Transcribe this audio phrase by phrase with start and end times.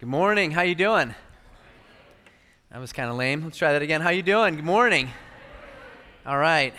[0.00, 0.52] Good morning.
[0.52, 1.12] How you doing?
[2.70, 3.42] That was kind of lame.
[3.42, 4.00] Let's try that again.
[4.00, 4.54] How you doing?
[4.54, 5.10] Good morning.
[6.24, 6.72] All right.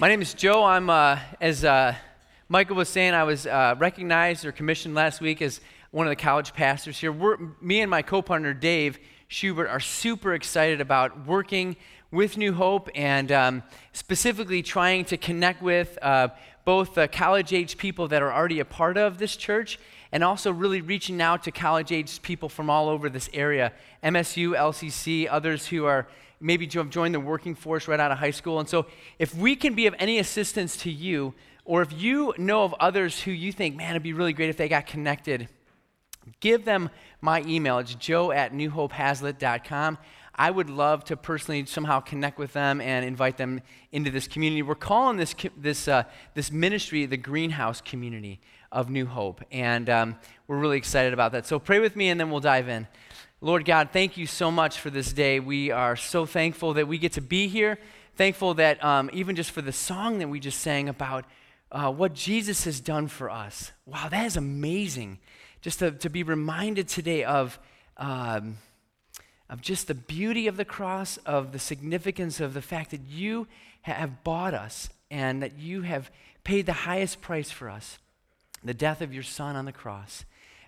[0.00, 0.64] My name is Joe.
[0.64, 1.94] I'm, uh, as uh,
[2.48, 5.60] Michael was saying, I was uh, recognized or commissioned last week as
[5.92, 7.12] one of the college pastors here.
[7.12, 8.98] We're, me and my co-partner Dave
[9.28, 11.76] Schubert are super excited about working
[12.10, 13.62] with New Hope and um,
[13.92, 16.30] specifically trying to connect with uh,
[16.64, 19.78] both the college-age people that are already a part of this church
[20.12, 23.72] and also really reaching out to college age people from all over this area
[24.04, 26.06] MSU, LCC, others who are
[26.40, 28.60] maybe have joined the working force right out of high school.
[28.60, 28.86] And so,
[29.18, 31.34] if we can be of any assistance to you,
[31.64, 34.56] or if you know of others who you think, man, it'd be really great if
[34.56, 35.48] they got connected,
[36.40, 37.78] give them my email.
[37.78, 39.98] It's joe at newhopehaslett.com.
[40.34, 43.60] I would love to personally somehow connect with them and invite them
[43.92, 44.62] into this community.
[44.62, 48.40] We're calling this, this, uh, this ministry the Greenhouse Community
[48.72, 49.44] of New Hope.
[49.52, 50.16] And um,
[50.48, 51.46] we're really excited about that.
[51.46, 52.88] So pray with me and then we'll dive in.
[53.40, 55.38] Lord God, thank you so much for this day.
[55.38, 57.78] We are so thankful that we get to be here.
[58.16, 61.24] Thankful that um, even just for the song that we just sang about
[61.70, 63.72] uh, what Jesus has done for us.
[63.86, 65.18] Wow, that is amazing.
[65.60, 67.58] Just to, to be reminded today of,
[67.96, 68.58] um,
[69.48, 73.46] of just the beauty of the cross, of the significance of the fact that you
[73.82, 76.10] have bought us and that you have
[76.44, 77.98] paid the highest price for us
[78.64, 80.24] the death of your son on the cross.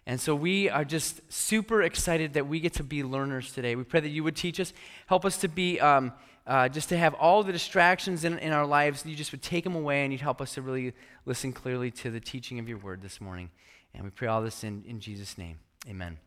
[0.07, 3.75] And so we are just super excited that we get to be learners today.
[3.75, 4.73] We pray that you would teach us,
[5.07, 6.13] help us to be, um,
[6.47, 9.65] uh, just to have all the distractions in, in our lives, you just would take
[9.65, 10.93] them away and you'd help us to really
[11.25, 13.49] listen clearly to the teaching of your word this morning.
[13.95, 15.59] And we pray all this in, in Jesus' name.
[15.89, 16.19] Amen.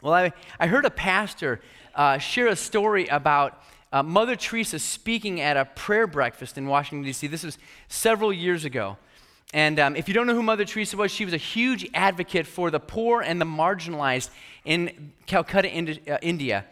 [0.00, 1.60] Well, I, I heard a pastor
[1.94, 3.62] uh, share a story about
[3.92, 7.26] uh, Mother Teresa speaking at a prayer breakfast in Washington, D.C.
[7.26, 8.96] This was several years ago.
[9.54, 12.46] And um, if you don't know who Mother Teresa was, she was a huge advocate
[12.46, 14.28] for the poor and the marginalized
[14.64, 16.66] in Calcutta, uh, India.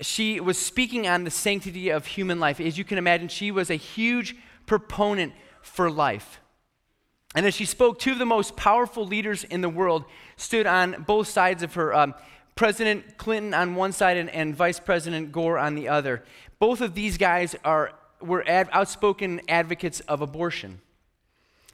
[0.00, 2.58] She was speaking on the sanctity of human life.
[2.60, 4.34] As you can imagine, she was a huge
[4.66, 6.40] proponent for life.
[7.34, 10.04] And as she spoke, two of the most powerful leaders in the world
[10.36, 11.94] stood on both sides of her.
[11.94, 12.14] Um,
[12.54, 16.22] President Clinton on one side and, and, Vice President Gore on the other.
[16.58, 20.81] Both of these guys are, were ad, outspoken advocates of abortion.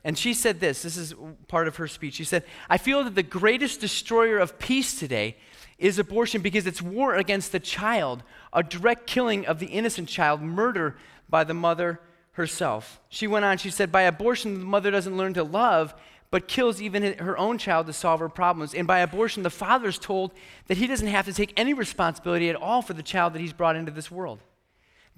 [0.04, 1.14] And she said this this is
[1.48, 2.14] part of her speech.
[2.14, 5.36] She said, I feel that the greatest destroyer of peace today
[5.78, 8.22] is abortion because it's war against the child,
[8.52, 10.96] a direct killing of the innocent child, murder
[11.28, 12.00] by the mother
[12.32, 13.00] herself.
[13.08, 15.94] She went on, she said, By abortion, the mother doesn't learn to love,
[16.30, 18.74] but kills even her own child to solve her problems.
[18.74, 20.32] And by abortion, the father is told
[20.66, 23.52] that he doesn't have to take any responsibility at all for the child that he's
[23.52, 24.40] brought into this world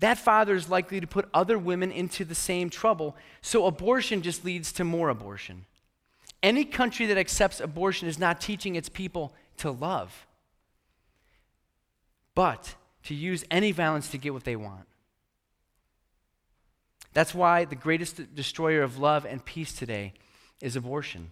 [0.01, 3.17] that father is likely to put other women into the same trouble.
[3.43, 5.67] So abortion just leads to more abortion.
[6.43, 10.27] Any country that accepts abortion is not teaching its people to love,
[12.35, 12.75] but
[13.05, 14.87] to use any violence to get what they want.
[17.13, 20.15] That's why the greatest destroyer of love and peace today
[20.63, 21.31] is abortion.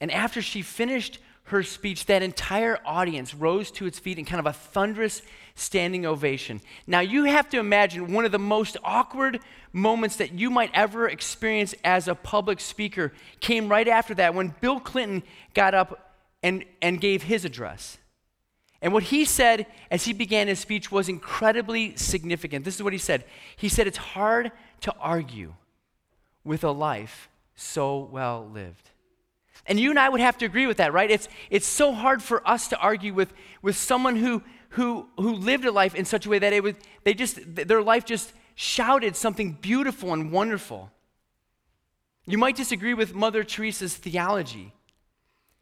[0.00, 4.40] And after she finished her speech, that entire audience rose to its feet in kind
[4.40, 5.22] of a thunderous
[5.54, 6.60] standing ovation.
[6.86, 9.40] Now, you have to imagine one of the most awkward
[9.72, 14.54] moments that you might ever experience as a public speaker came right after that when
[14.60, 15.22] Bill Clinton
[15.54, 17.98] got up and, and gave his address.
[18.82, 22.64] And what he said as he began his speech was incredibly significant.
[22.64, 23.24] This is what he said
[23.56, 24.52] He said, It's hard
[24.82, 25.54] to argue
[26.44, 28.89] with a life so well lived.
[29.70, 31.08] And you and I would have to agree with that, right?
[31.08, 33.32] It's, it's so hard for us to argue with,
[33.62, 36.74] with someone who, who, who lived a life in such a way that it was,
[37.04, 40.90] they just, their life just shouted something beautiful and wonderful.
[42.26, 44.74] You might disagree with Mother Teresa's theology,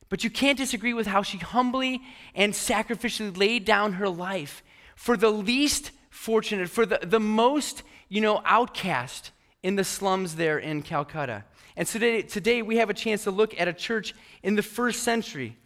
[0.08, 2.00] but you can't disagree with how she humbly
[2.34, 4.62] and sacrificially laid down her life
[4.96, 9.32] for the least fortunate, for the, the most, you know, outcast
[9.62, 11.44] in the slums there in Calcutta.
[11.78, 14.12] And today, today we have a chance to look at a church
[14.42, 15.56] in the first century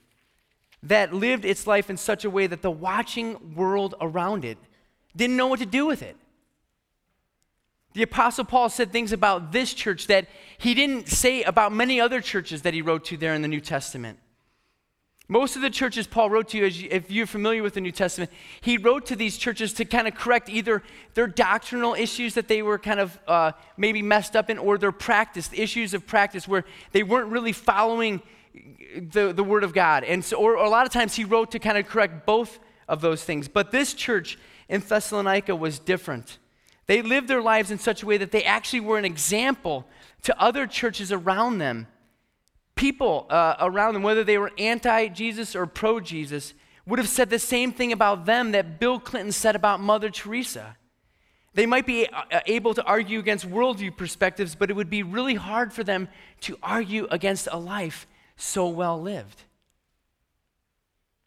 [0.82, 4.58] that lived its life in such a way that the watching world around it
[5.16, 6.14] didn't know what to do with it.
[7.94, 10.28] The Apostle Paul said things about this church that
[10.58, 13.60] he didn't say about many other churches that he wrote to there in the New
[13.62, 14.18] Testament.
[15.28, 18.30] Most of the churches Paul wrote to, you, if you're familiar with the New Testament,
[18.60, 20.82] he wrote to these churches to kind of correct either
[21.14, 24.92] their doctrinal issues that they were kind of uh, maybe messed up in, or their
[24.92, 28.20] practice, the issues of practice where they weren't really following
[28.96, 30.04] the, the Word of God.
[30.04, 32.58] And so, or, or a lot of times he wrote to kind of correct both
[32.88, 33.48] of those things.
[33.48, 36.38] But this church in Thessalonica was different.
[36.86, 39.86] They lived their lives in such a way that they actually were an example
[40.22, 41.86] to other churches around them
[42.74, 46.54] people uh, around them, whether they were anti Jesus or pro Jesus,
[46.86, 50.76] would have said the same thing about them that Bill Clinton said about Mother Teresa.
[51.54, 55.34] They might be uh, able to argue against worldview perspectives, but it would be really
[55.34, 56.08] hard for them
[56.42, 59.42] to argue against a life so well lived.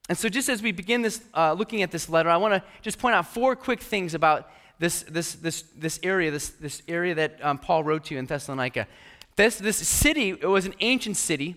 [0.09, 2.63] And so, just as we begin this, uh, looking at this letter, I want to
[2.81, 7.15] just point out four quick things about this, this, this, this area, this, this area
[7.15, 8.87] that um, Paul wrote to in Thessalonica.
[9.35, 11.55] This, this city it was an ancient city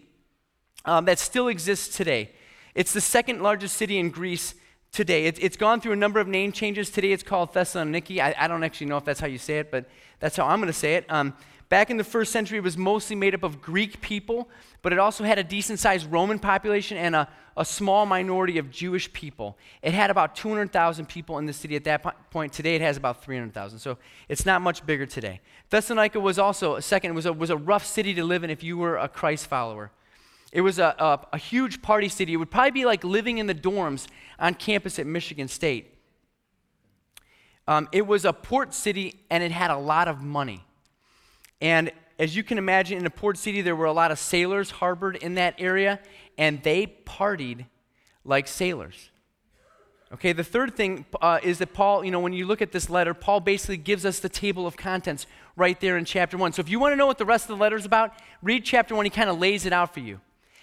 [0.84, 2.32] um, that still exists today.
[2.74, 4.54] It's the second largest city in Greece
[4.92, 5.26] today.
[5.26, 6.90] It, it's gone through a number of name changes.
[6.90, 8.20] Today it's called Thessaloniki.
[8.20, 9.86] I, I don't actually know if that's how you say it, but
[10.20, 11.06] that's how I'm going to say it.
[11.08, 11.34] Um,
[11.68, 14.48] back in the first century, it was mostly made up of Greek people,
[14.82, 18.70] but it also had a decent sized Roman population and a, a small minority of
[18.70, 19.58] Jewish people.
[19.82, 22.52] It had about 200,000 people in the city at that point.
[22.52, 23.98] Today it has about 300,000, so
[24.28, 25.40] it's not much bigger today.
[25.70, 28.62] Thessalonica was also, a second, was a, was a rough city to live in if
[28.62, 29.90] you were a Christ follower.
[30.50, 32.32] It was a, a, a huge party city.
[32.32, 34.06] It would probably be like living in the dorms
[34.38, 35.94] on campus at Michigan State.
[37.66, 40.64] Um, it was a port city and it had a lot of money.
[41.60, 44.70] And as you can imagine, in a port city, there were a lot of sailors
[44.70, 46.00] harbored in that area,
[46.36, 47.66] and they partied
[48.24, 49.10] like sailors.
[50.12, 52.88] Okay, the third thing uh, is that Paul, you know, when you look at this
[52.88, 55.26] letter, Paul basically gives us the table of contents
[55.58, 56.52] right there in chapter one.
[56.52, 58.12] So if you want to know what the rest of the letter is about,
[58.42, 59.04] read chapter one.
[59.04, 60.20] He kind of lays it out for you.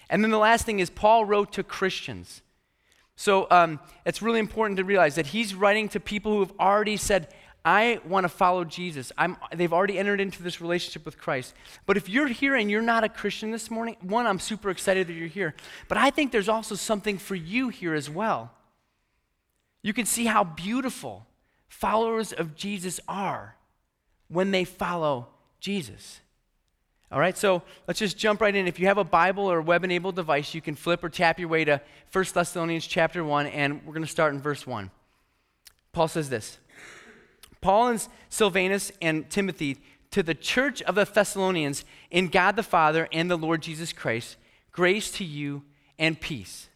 [0.09, 2.41] And then the last thing is Paul wrote to Christians.
[3.15, 6.97] So um, it's really important to realize that he's writing to people who have already
[6.97, 7.33] said,
[7.63, 9.11] I want to follow Jesus.
[9.17, 11.55] I'm, they've already entered into this relationship with Christ.
[11.85, 15.07] But if you're here and you're not a Christian this morning, one, I'm super excited
[15.07, 15.55] that you're here.
[15.87, 18.51] But I think there's also something for you here as well.
[19.81, 21.25] You can see how beautiful
[21.67, 23.55] followers of Jesus are
[24.27, 25.27] when they follow
[25.59, 26.19] Jesus.
[27.11, 28.67] All right, so let's just jump right in.
[28.67, 31.47] If you have a Bible or a web-enabled device, you can flip or tap your
[31.47, 31.79] way to
[32.11, 34.89] 1 Thessalonians chapter 1, and we're going to start in verse 1.
[35.93, 36.57] Paul says this
[37.61, 39.77] Paul and Silvanus and Timothy
[40.11, 44.37] to the church of the Thessalonians in God the Father and the Lord Jesus Christ,
[44.71, 45.63] grace to you
[45.99, 46.69] and peace.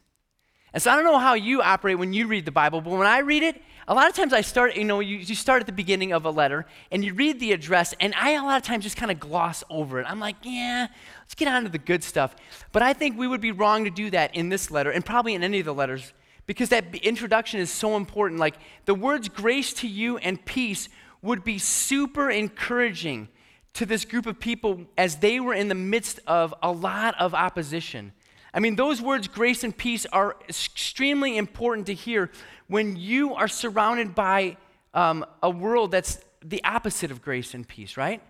[0.72, 3.06] And so I don't know how you operate when you read the Bible, but when
[3.06, 5.66] I read it, a lot of times I start, you know, you, you start at
[5.66, 8.62] the beginning of a letter and you read the address, and I a lot of
[8.62, 10.06] times just kind of gloss over it.
[10.08, 10.86] I'm like, yeah,
[11.22, 12.36] let's get on to the good stuff.
[12.70, 15.34] But I think we would be wrong to do that in this letter, and probably
[15.34, 16.12] in any of the letters,
[16.46, 18.38] because that introduction is so important.
[18.38, 20.88] Like the words grace to you and peace
[21.20, 23.28] would be super encouraging
[23.72, 27.34] to this group of people as they were in the midst of a lot of
[27.34, 28.12] opposition.
[28.52, 32.30] I mean, those words, grace and peace, are extremely important to hear
[32.66, 34.56] when you are surrounded by
[34.94, 38.22] um, a world that's the opposite of grace and peace, right?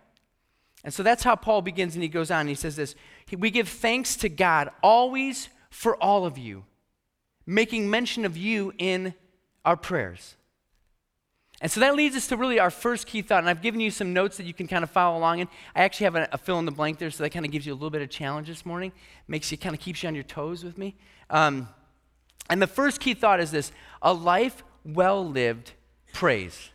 [0.85, 2.49] And so that's how Paul begins, and he goes on.
[2.49, 2.95] He says this
[3.37, 6.65] We give thanks to God always for all of you,
[7.47, 9.15] making mention of you in
[9.65, 10.37] our prayers.
[11.61, 13.41] And so that leads us to really our first key thought.
[13.41, 15.49] And I've given you some notes that you can kind of follow along in.
[15.75, 17.67] I actually have a, a fill in the blank there, so that kind of gives
[17.67, 18.93] you a little bit of challenge this morning.
[19.29, 20.97] Makes you kind of keeps you on your toes with me.
[21.29, 21.69] Um,
[22.49, 25.73] and the first key thought is this a life well lived
[26.13, 26.71] praise.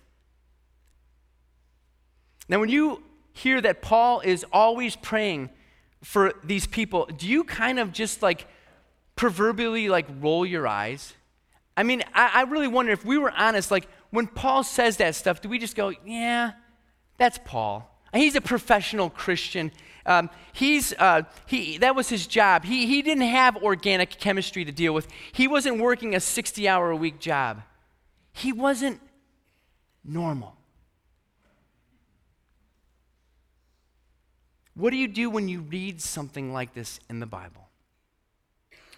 [2.47, 3.01] Now, when you
[3.33, 5.49] hear that Paul is always praying
[6.03, 8.45] for these people, do you kind of just like
[9.15, 11.15] proverbially like roll your eyes?
[11.75, 15.15] I mean, I, I really wonder if we were honest, like, when Paul says that
[15.15, 16.53] stuff, do we just go, yeah,
[17.17, 17.91] that's Paul?
[18.13, 19.71] He's a professional Christian.
[20.05, 22.63] Um, he's, uh, he, that was his job.
[22.63, 25.07] He, he didn't have organic chemistry to deal with.
[25.31, 27.61] He wasn't working a 60 hour a week job.
[28.31, 29.01] He wasn't
[30.03, 30.55] normal.
[34.75, 37.69] What do you do when you read something like this in the Bible?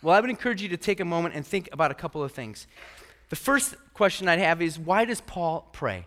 [0.02, 2.32] Well, I would encourage you to take a moment and think about a couple of
[2.32, 2.68] things.
[3.30, 6.06] The first question I'd have is why does Paul pray?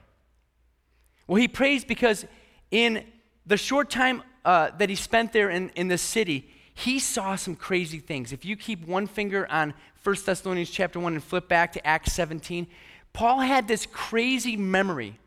[1.27, 2.25] Well, he prays because
[2.71, 3.05] in
[3.47, 7.57] the short time uh, that he spent there in, in the city, he saw some
[7.57, 8.33] crazy things.
[8.33, 12.13] If you keep one finger on 1 Thessalonians chapter 1 and flip back to Acts
[12.15, 12.67] 17,
[13.13, 15.19] Paul had this crazy memory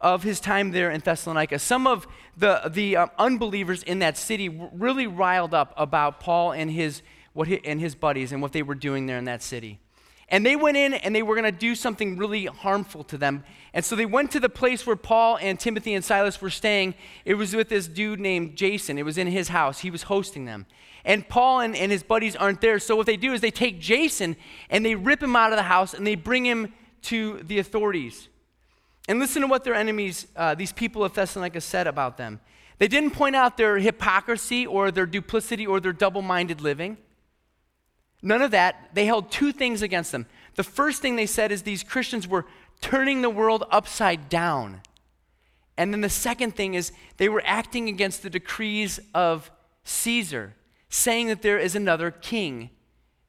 [0.00, 1.58] of his time there in Thessalonica.
[1.58, 6.70] Some of the, the uh, unbelievers in that city really riled up about Paul and
[6.70, 9.78] his, what he, and his buddies and what they were doing there in that city.
[10.32, 13.44] And they went in and they were going to do something really harmful to them.
[13.74, 16.94] And so they went to the place where Paul and Timothy and Silas were staying.
[17.26, 18.96] It was with this dude named Jason.
[18.96, 19.80] It was in his house.
[19.80, 20.64] He was hosting them.
[21.04, 22.78] And Paul and, and his buddies aren't there.
[22.78, 24.36] So what they do is they take Jason
[24.70, 26.72] and they rip him out of the house and they bring him
[27.02, 28.30] to the authorities.
[29.08, 32.40] And listen to what their enemies, uh, these people of Thessalonica, said about them.
[32.78, 36.96] They didn't point out their hypocrisy or their duplicity or their double minded living.
[38.22, 38.90] None of that.
[38.94, 40.26] They held two things against them.
[40.54, 42.46] The first thing they said is these Christians were
[42.80, 44.80] turning the world upside down.
[45.76, 49.50] And then the second thing is they were acting against the decrees of
[49.84, 50.54] Caesar,
[50.88, 52.70] saying that there is another king,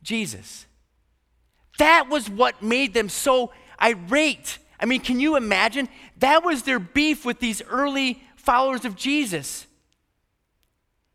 [0.01, 0.65] Jesus.
[1.79, 4.59] That was what made them so irate.
[4.79, 5.89] I mean, can you imagine?
[6.17, 9.65] That was their beef with these early followers of Jesus.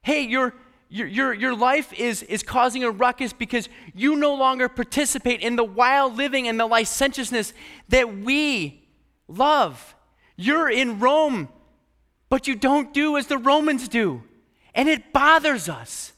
[0.02, 0.54] Hey, your,
[0.88, 5.56] your, your, your life is, is causing a ruckus because you no longer participate in
[5.56, 7.52] the wild living and the licentiousness
[7.88, 8.88] that we
[9.26, 9.94] love.
[10.36, 11.48] You're in Rome,
[12.30, 14.22] but you don't do as the Romans do.
[14.74, 16.12] And it bothers us.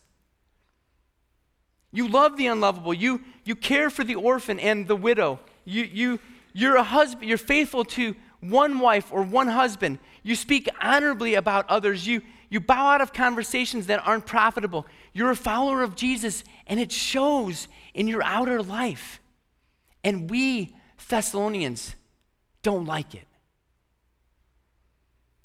[1.93, 2.95] You love the unlovable.
[2.95, 5.41] You, you care for the orphan and the widow.
[5.65, 6.21] You, you,
[6.53, 9.99] you're a husband, you're faithful to one wife or one husband.
[10.23, 12.07] You speak honorably about others.
[12.07, 14.87] You, you bow out of conversations that aren't profitable.
[15.13, 19.21] You're a follower of Jesus, and it shows in your outer life.
[20.03, 20.75] And we,
[21.09, 21.95] Thessalonians,
[22.63, 23.27] don't like it.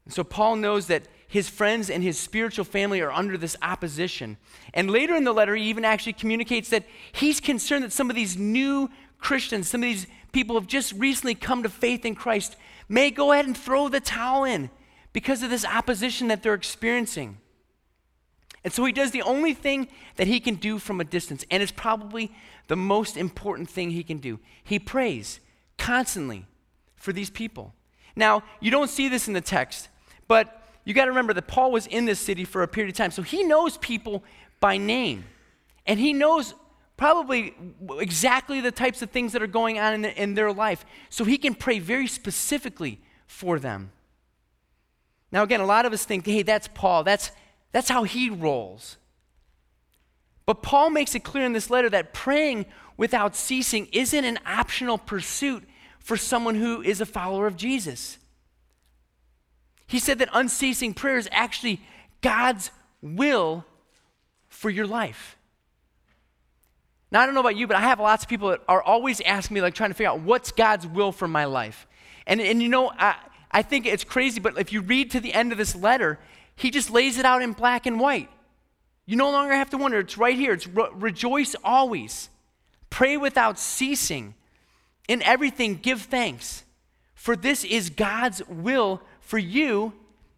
[0.06, 4.38] And so Paul knows that his friends and his spiritual family are under this opposition.
[4.74, 8.16] And later in the letter, he even actually communicates that he's concerned that some of
[8.16, 12.16] these new Christians, some of these people who have just recently come to faith in
[12.16, 12.56] Christ,
[12.90, 14.70] may go ahead and throw the towel in
[15.16, 17.38] because of this opposition that they're experiencing.
[18.66, 21.64] And so he does the only thing that he can do from a distance, and
[21.64, 22.34] it's probably
[22.68, 24.42] the most important thing he can do.
[24.62, 25.40] He prays
[25.78, 26.46] constantly
[26.98, 27.74] for these people.
[28.18, 29.88] Now, you don't see this in the text,
[30.28, 32.98] but you got to remember that Paul was in this city for a period of
[32.98, 34.22] time, so he knows people
[34.60, 35.24] by name.
[35.88, 36.56] And he knows
[36.98, 37.56] probably
[38.02, 40.86] exactly the types of things that are going on in, the, in their life.
[41.10, 43.94] So he can pray very specifically for them.
[45.32, 47.04] Now, again, a lot of us think, hey, that's Paul.
[47.04, 47.32] That's,
[47.72, 48.98] that's how he rolls.
[50.46, 52.66] But Paul makes it clear in this letter that praying
[52.98, 55.64] without ceasing isn't an optional pursuit
[56.00, 58.18] for someone who is a follower of Jesus.
[59.88, 61.82] He said that unceasing prayer is actually
[62.22, 63.66] God's will
[64.48, 65.38] for your life.
[67.12, 69.22] Now, I don't know about you, but I have lots of people that are always
[69.22, 71.88] asking me, like, trying to figure out what's God's will for my life.
[72.28, 73.16] And, and you know, I,
[73.56, 76.20] I think it's crazy, but if you read to the end of this letter,
[76.58, 78.30] he just lays it out in black and white.
[79.06, 80.00] You no longer have to wonder.
[80.00, 80.52] It's right here.
[80.52, 82.28] It's re- rejoice always,
[82.90, 84.36] pray without ceasing.
[85.08, 86.66] In everything, give thanks,
[87.14, 89.94] for this is God's will for you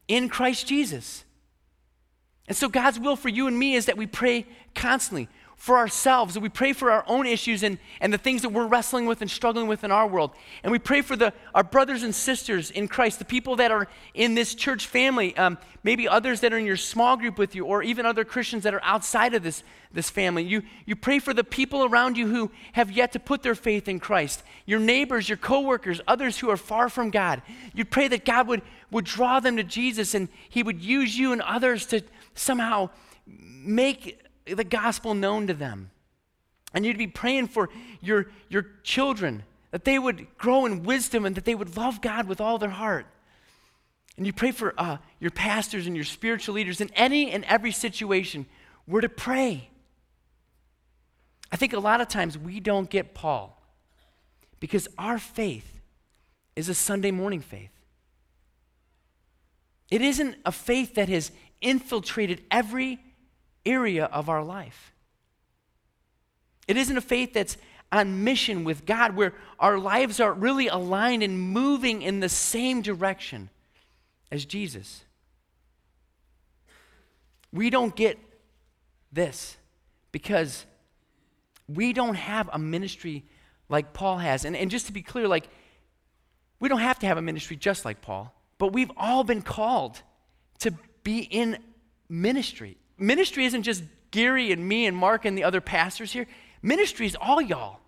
[0.07, 1.23] in Christ Jesus.
[2.47, 4.45] And so, God's will for you and me is that we pray
[4.75, 5.27] constantly
[5.57, 9.07] for ourselves, we pray for our own issues and, and the things that we're wrestling
[9.07, 10.31] with and struggling with in our world.
[10.61, 13.87] And we pray for the, our brothers and sisters in Christ, the people that are
[14.13, 17.65] in this church family, um, maybe others that are in your small group with you,
[17.65, 20.43] or even other Christians that are outside of this, this family.
[20.43, 23.87] You, you pray for the people around you who have yet to put their faith
[23.87, 27.41] in Christ, your neighbors, your coworkers, others who are far from God.
[27.73, 28.61] You pray that God would,
[28.91, 32.03] would draw them to Jesus and He would use you and others to
[32.35, 32.91] somehow
[33.25, 34.21] make
[34.55, 35.91] the gospel known to them.
[36.73, 37.69] And you'd be praying for
[38.01, 42.27] your, your children that they would grow in wisdom and that they would love God
[42.27, 43.05] with all their heart.
[44.17, 47.71] And you pray for uh, your pastors and your spiritual leaders in any and every
[47.71, 48.45] situation.
[48.87, 49.69] We're to pray.
[51.51, 53.61] I think a lot of times we don't get Paul
[54.59, 55.79] because our faith
[56.55, 57.69] is a Sunday morning faith.
[59.89, 62.99] It isn't a faith that has infiltrated every
[63.67, 64.93] area of our life.
[66.67, 67.57] It isn't a faith that's
[67.91, 72.81] on mission with God where our lives are really aligned and moving in the same
[72.81, 73.49] direction
[74.31, 75.03] as Jesus.
[77.53, 78.19] We don't get
[79.11, 79.55] this
[80.11, 80.65] because
[81.67, 83.23] we don't have a ministry
[83.69, 84.43] like Paul has.
[84.43, 85.47] And, and just to be clear, like,
[86.59, 90.01] we don't have to have a ministry just like Paul, but we've all been called
[90.59, 91.57] to be in
[92.09, 96.27] ministry ministry isn't just Gary and me and Mark and the other pastors here.
[96.61, 97.79] Ministry is all y'all.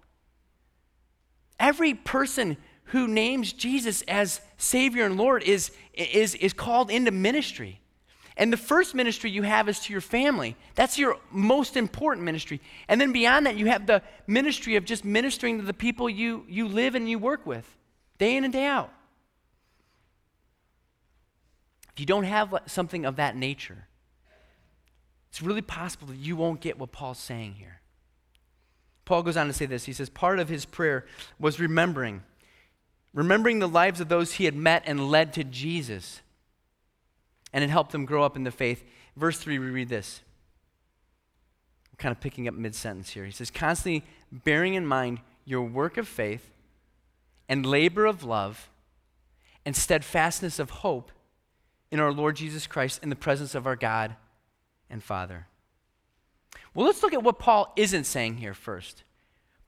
[1.60, 7.80] Every person who names Jesus as Savior and Lord is, is, is called into ministry.
[8.40, 10.56] And the first ministry you have is to your family.
[10.76, 12.62] That's your most important ministry.
[12.88, 16.46] And then beyond that, you have the ministry of just ministering to the people you,
[16.48, 17.78] you live and you work with,
[18.18, 18.94] day in and day out.
[21.92, 23.89] If you don't have something of that nature,
[25.30, 27.82] it's really possible that you won't get what Paul's saying here.
[29.06, 29.86] Paul goes on to say this.
[29.86, 31.06] He says, part of his prayer
[31.40, 32.24] was remembering,
[33.14, 36.22] remembering the lives of those he had met and led to Jesus,
[37.54, 38.84] and it helped them grow up in the faith.
[39.16, 40.22] Verse 3, we read this.
[41.92, 43.26] I'm kind of picking up mid sentence here.
[43.26, 46.52] He says, constantly bearing in mind your work of faith
[47.48, 48.70] and labor of love
[49.66, 51.12] and steadfastness of hope
[51.92, 54.16] in our Lord Jesus Christ in the presence of our God
[54.90, 55.48] and Father.
[56.74, 59.04] Well, let's look at what Paul isn't saying here first.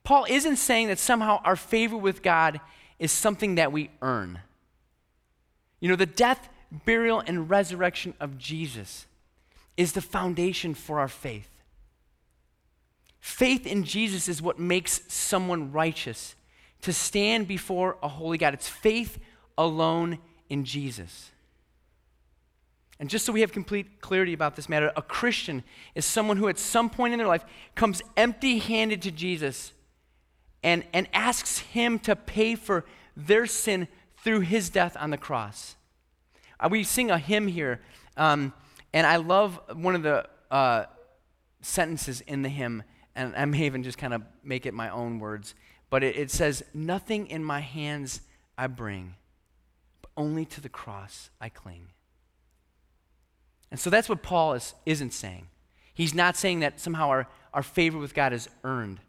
[0.03, 2.59] Paul isn't saying that somehow our favor with God
[2.99, 4.39] is something that we earn.
[5.79, 6.49] You know, the death,
[6.85, 9.07] burial, and resurrection of Jesus
[9.77, 11.49] is the foundation for our faith.
[13.19, 16.35] Faith in Jesus is what makes someone righteous
[16.81, 18.53] to stand before a holy God.
[18.53, 19.19] It's faith
[19.57, 21.30] alone in Jesus.
[23.01, 25.63] And just so we have complete clarity about this matter, a Christian
[25.96, 27.43] is someone who at some point in their life
[27.74, 29.74] comes empty handed to Jesus
[30.62, 32.86] and, and asks him to pay for
[33.17, 33.88] their sin
[34.24, 35.75] through his death on the cross.
[36.60, 37.81] Uh, we sing a hymn here,
[38.17, 38.53] um,
[38.93, 40.86] and I love one of the uh,
[41.63, 42.84] sentences in the hymn,
[43.15, 45.55] and I may even just kind of make it my own words,
[45.89, 48.22] but it, it says, Nothing in my hands
[48.60, 49.15] I bring,
[50.03, 51.88] but only to the cross I cling.
[53.71, 55.47] And so that's what Paul is, isn't saying.
[55.93, 58.99] He's not saying that somehow our, our favor with God is earned.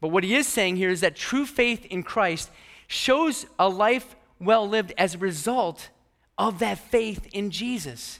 [0.00, 2.50] But what he is saying here is that true faith in Christ
[2.88, 5.90] shows a life well lived as a result
[6.36, 8.18] of that faith in Jesus.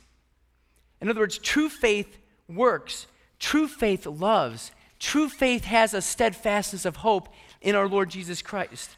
[1.00, 2.18] In other words, true faith
[2.48, 3.08] works,
[3.40, 4.70] true faith loves,
[5.00, 7.28] true faith has a steadfastness of hope
[7.60, 8.96] in our Lord Jesus Christ.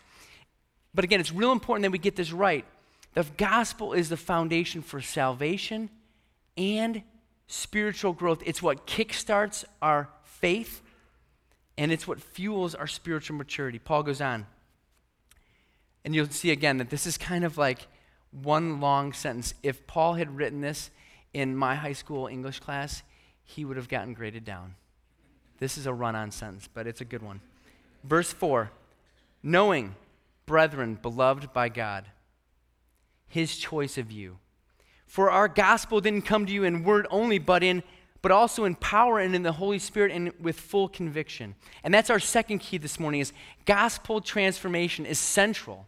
[0.94, 2.66] But again, it's real important that we get this right.
[3.14, 5.88] The gospel is the foundation for salvation
[6.56, 7.02] and
[7.46, 8.42] spiritual growth.
[8.46, 10.82] It's what kickstarts our faith
[11.76, 13.78] and it's what fuels our spiritual maturity.
[13.78, 14.46] Paul goes on.
[16.04, 17.86] And you'll see again that this is kind of like
[18.30, 19.54] one long sentence.
[19.62, 20.90] If Paul had written this
[21.32, 23.02] in my high school English class,
[23.42, 24.74] he would have gotten graded down.
[25.58, 27.40] This is a run on sentence, but it's a good one.
[28.02, 28.70] Verse 4
[29.42, 29.94] Knowing,
[30.46, 32.06] brethren, beloved by God,
[33.26, 34.38] his choice of you.
[35.06, 37.82] For our gospel didn't come to you in word only, but in
[38.24, 41.54] but also in power and in the Holy Spirit and with full conviction.
[41.82, 43.34] And that's our second key this morning is
[43.66, 45.86] gospel transformation is central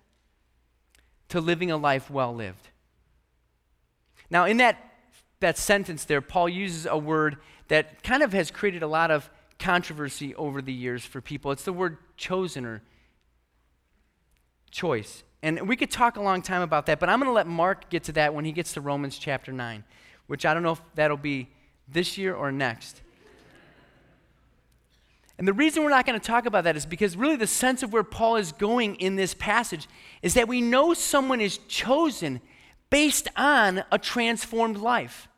[1.30, 2.68] to living a life well lived.
[4.28, 4.76] Now, in that,
[5.40, 9.30] that sentence there, Paul uses a word that kind of has created a lot of
[9.58, 11.52] controversy over the years for people.
[11.52, 12.82] It's the word chosen or
[14.70, 15.22] choice.
[15.46, 17.88] And we could talk a long time about that, but I'm going to let Mark
[17.88, 19.84] get to that when he gets to Romans chapter 9,
[20.26, 21.48] which I don't know if that'll be
[21.86, 23.00] this year or next.
[25.38, 27.84] And the reason we're not going to talk about that is because really the sense
[27.84, 29.86] of where Paul is going in this passage
[30.20, 32.40] is that we know someone is chosen
[32.90, 35.28] based on a transformed life.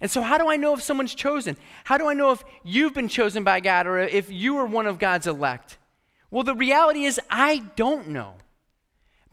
[0.00, 1.56] And so, how do I know if someone's chosen?
[1.82, 4.86] How do I know if you've been chosen by God or if you are one
[4.86, 5.78] of God's elect?
[6.30, 8.36] Well, the reality is, I don't know.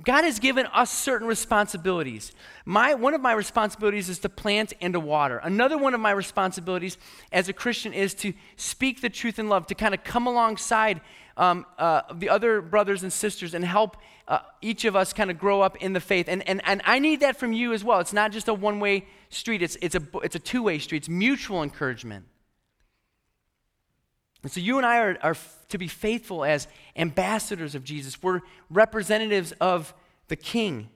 [0.01, 2.31] God has given us certain responsibilities.
[2.65, 5.37] My, one of my responsibilities is to plant and to water.
[5.37, 6.97] Another one of my responsibilities
[7.31, 10.99] as a Christian is to speak the truth in love, to kind of come alongside
[11.37, 15.37] um, uh, the other brothers and sisters and help uh, each of us kind of
[15.37, 16.27] grow up in the faith.
[16.27, 17.99] And, and, and I need that from you as well.
[17.99, 20.99] It's not just a one way street, it's, it's a, it's a two way street,
[20.99, 22.25] it's mutual encouragement.
[24.43, 25.37] And so you and I are, are
[25.69, 28.21] to be faithful as ambassadors of Jesus.
[28.21, 29.93] We're representatives of
[30.27, 30.89] the King.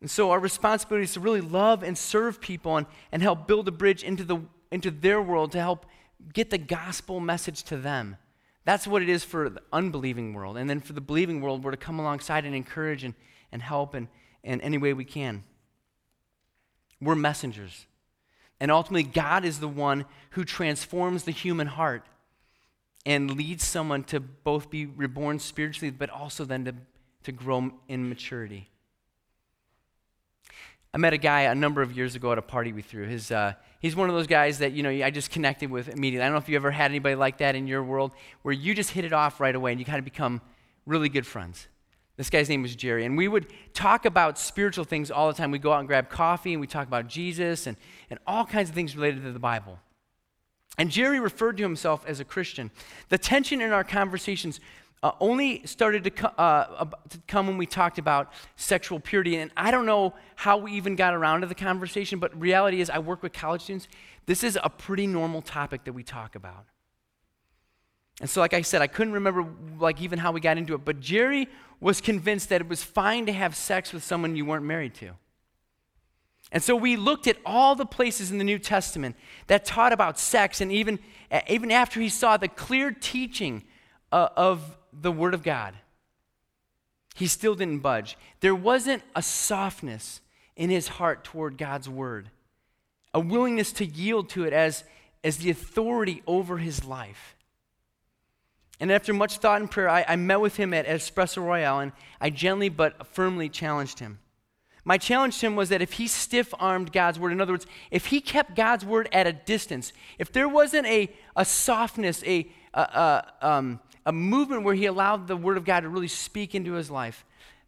[0.00, 3.68] And so our responsibility is to really love and serve people and, and help build
[3.68, 5.86] a bridge into, the, into their world to help
[6.32, 8.16] get the gospel message to them.
[8.64, 10.56] That's what it is for the unbelieving world.
[10.56, 13.14] And then for the believing world, we're to come alongside and encourage and,
[13.52, 14.08] and help in,
[14.42, 15.44] in any way we can.
[17.00, 17.86] We're messengers.
[18.60, 22.04] And ultimately, God is the one who transforms the human heart
[23.06, 26.74] and leads someone to both be reborn spiritually, but also then to,
[27.24, 28.68] to grow in maturity.
[30.94, 33.04] I met a guy a number of years ago at a party we threw.
[33.06, 36.22] His, uh, he's one of those guys that you know I just connected with immediately.
[36.22, 38.12] I don't know if you ever had anybody like that in your world
[38.42, 40.40] where you just hit it off right away and you kind of become
[40.86, 41.66] really good friends.
[42.16, 45.50] This guy's name was Jerry, and we would talk about spiritual things all the time.
[45.50, 47.76] We'd go out and grab coffee, and we talk about Jesus and,
[48.08, 49.80] and all kinds of things related to the Bible.
[50.76, 52.70] And Jerry referred to himself as a Christian.
[53.08, 54.60] The tension in our conversations
[55.04, 59.36] uh, only started to, co- uh, to, come when we talked about sexual purity.
[59.36, 62.88] And I don't know how we even got around to the conversation, but reality is,
[62.88, 63.86] I work with college students.
[64.26, 66.64] This is a pretty normal topic that we talk about.
[68.20, 69.44] And so, like I said, I couldn't remember
[69.78, 71.48] like even how we got into it, but Jerry
[71.80, 75.10] was convinced that it was fine to have sex with someone you weren't married to.
[76.54, 79.16] And so we looked at all the places in the New Testament
[79.48, 81.00] that taught about sex, and even,
[81.48, 83.64] even after he saw the clear teaching
[84.12, 85.74] uh, of the Word of God,
[87.16, 88.16] he still didn't budge.
[88.38, 90.20] There wasn't a softness
[90.54, 92.30] in his heart toward God's Word,
[93.12, 94.84] a willingness to yield to it as,
[95.24, 97.34] as the authority over his life.
[98.78, 101.92] And after much thought and prayer, I, I met with him at Espresso Royale, and
[102.20, 104.20] I gently but firmly challenged him.
[104.84, 107.66] My challenge to him was that if he stiff armed God's word, in other words,
[107.90, 112.46] if he kept God's word at a distance, if there wasn't a, a softness, a,
[112.74, 116.54] a, a, um, a movement where he allowed the word of God to really speak
[116.54, 117.24] into his life,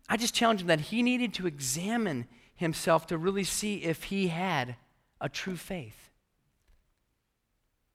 [0.09, 4.29] I just challenged him that he needed to examine himself to really see if he
[4.29, 4.77] had
[5.21, 6.11] a true faith.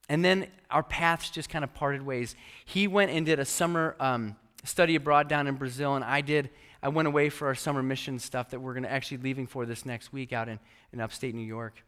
[0.09, 2.35] And then our paths just kind of parted ways.
[2.65, 6.49] He went and did a summer um, study abroad down in Brazil, and I did
[6.83, 9.65] I went away for our summer mission stuff that we're going to actually leaving for
[9.65, 10.59] this next week out in,
[10.91, 11.83] in upstate New York.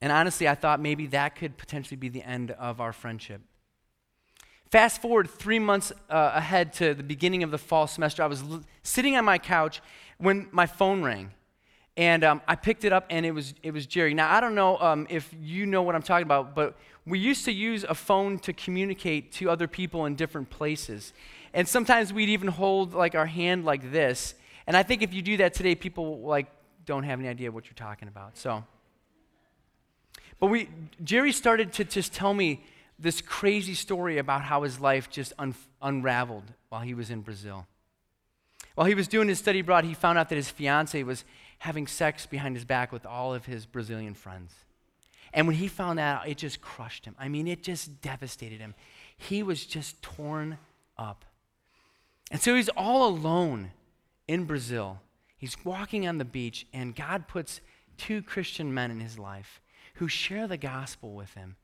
[0.00, 3.40] And honestly, I thought maybe that could potentially be the end of our friendship.
[4.70, 8.42] Fast forward three months uh, ahead to the beginning of the fall semester, I was
[8.42, 9.80] l- sitting on my couch
[10.18, 11.32] when my phone rang.
[11.96, 14.14] And um, I picked it up, and it was, it was Jerry.
[14.14, 17.44] Now, I don't know um, if you know what I'm talking about, but we used
[17.46, 21.12] to use a phone to communicate to other people in different places.
[21.54, 24.34] And sometimes we'd even hold like our hand like this.
[24.66, 26.46] And I think if you do that today, people like
[26.84, 28.36] don't have any idea what you're talking about.
[28.36, 28.64] So,
[30.40, 30.68] but we,
[31.02, 32.64] Jerry started to just tell me
[32.98, 37.66] this crazy story about how his life just un, unraveled while he was in Brazil.
[38.74, 41.24] While he was doing his study abroad, he found out that his fiance was
[41.58, 44.54] having sex behind his back with all of his Brazilian friends.
[45.32, 47.14] And when he found that out, it just crushed him.
[47.18, 48.74] I mean, it just devastated him.
[49.16, 50.58] He was just torn
[50.96, 51.24] up.
[52.30, 53.72] And so he's all alone
[54.26, 55.00] in Brazil.
[55.36, 57.60] He's walking on the beach, and God puts
[57.96, 59.60] two Christian men in his life
[59.94, 61.56] who share the gospel with him.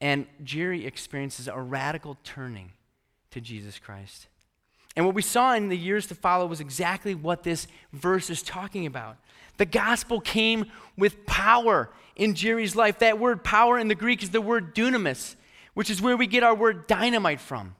[0.00, 2.72] And Jerry experiences a radical turning
[3.30, 4.26] to Jesus Christ.
[4.96, 8.42] And what we saw in the years to follow was exactly what this verse is
[8.42, 9.16] talking about.
[9.56, 12.98] The gospel came with power in Jerry's life.
[12.98, 15.36] That word power in the Greek is the word dunamis,
[15.74, 17.74] which is where we get our word dynamite from.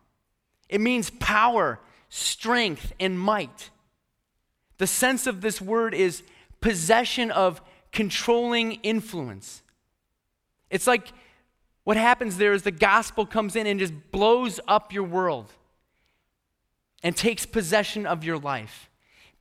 [0.68, 1.80] It means power
[2.14, 3.70] strength, and might.
[4.76, 6.22] The sense of this word is
[6.60, 9.62] possession of controlling influence.
[10.68, 11.10] It's like
[11.84, 15.50] what happens there is the gospel comes in and just blows up your world
[17.02, 18.90] and takes possession of your life,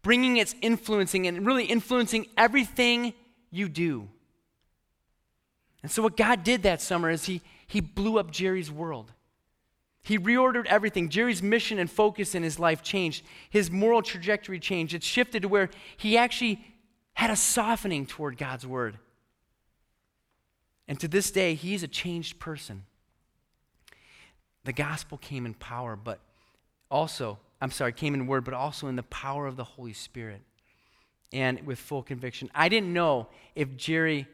[0.02, 3.14] bringing its influencing and really influencing everything
[3.52, 4.08] you do.
[5.84, 9.12] And so, what God did that summer is He, he blew up Jerry's world.
[10.04, 11.10] He reordered everything.
[11.10, 13.24] Jerry's mission and focus in his life changed.
[13.50, 14.94] His moral trajectory changed.
[14.94, 16.66] It shifted to where he actually
[17.14, 18.98] had a softening toward God's word.
[20.88, 22.84] And to this day, he's a changed person.
[24.64, 26.20] The gospel came in power, but
[26.90, 30.42] also, I'm sorry, came in word, but also in the power of the Holy Spirit
[31.32, 32.50] and with full conviction.
[32.54, 34.28] I didn't know if Jerry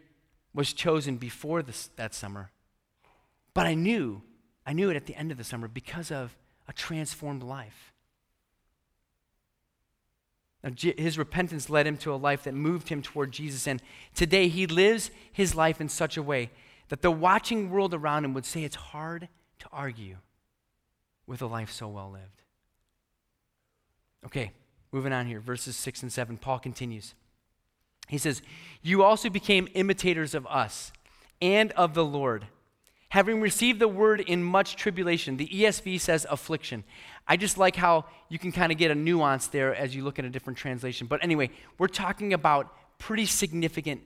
[0.53, 2.51] was chosen before this, that summer,
[3.53, 4.21] but I knew
[4.67, 6.35] I knew it at the end of the summer because of
[6.67, 7.93] a transformed life.
[10.61, 13.81] Now, his repentance led him to a life that moved him toward Jesus, and
[14.13, 16.49] today he lives his life in such a way
[16.89, 20.17] that the watching world around him would say it's hard to argue
[21.25, 22.41] with a life so well lived.
[24.25, 24.51] Okay,
[24.91, 26.37] moving on here, verses 6 and 7.
[26.37, 27.13] Paul continues.
[28.09, 28.41] He says,
[28.81, 30.91] You also became imitators of us
[31.41, 32.47] and of the Lord
[33.09, 35.37] having received the word in much tribulation.
[35.37, 36.83] The ESV says affliction.
[37.27, 40.19] I just like how you can kind of get a nuance there as you look
[40.19, 41.07] at a different translation.
[41.07, 44.01] But anyway, we're talking about pretty significant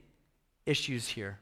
[0.66, 1.40] issues here.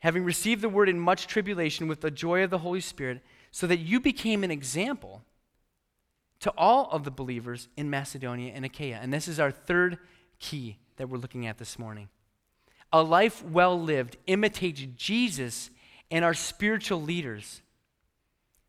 [0.00, 3.66] Having received the word in much tribulation with the joy of the Holy Spirit, so
[3.66, 5.22] that you became an example
[6.40, 8.98] to all of the believers in Macedonia and Achaia.
[9.02, 9.98] And this is our third
[10.38, 12.08] key that we're looking at this morning.
[12.92, 15.70] A life well lived imitates Jesus
[16.10, 17.62] and our spiritual leaders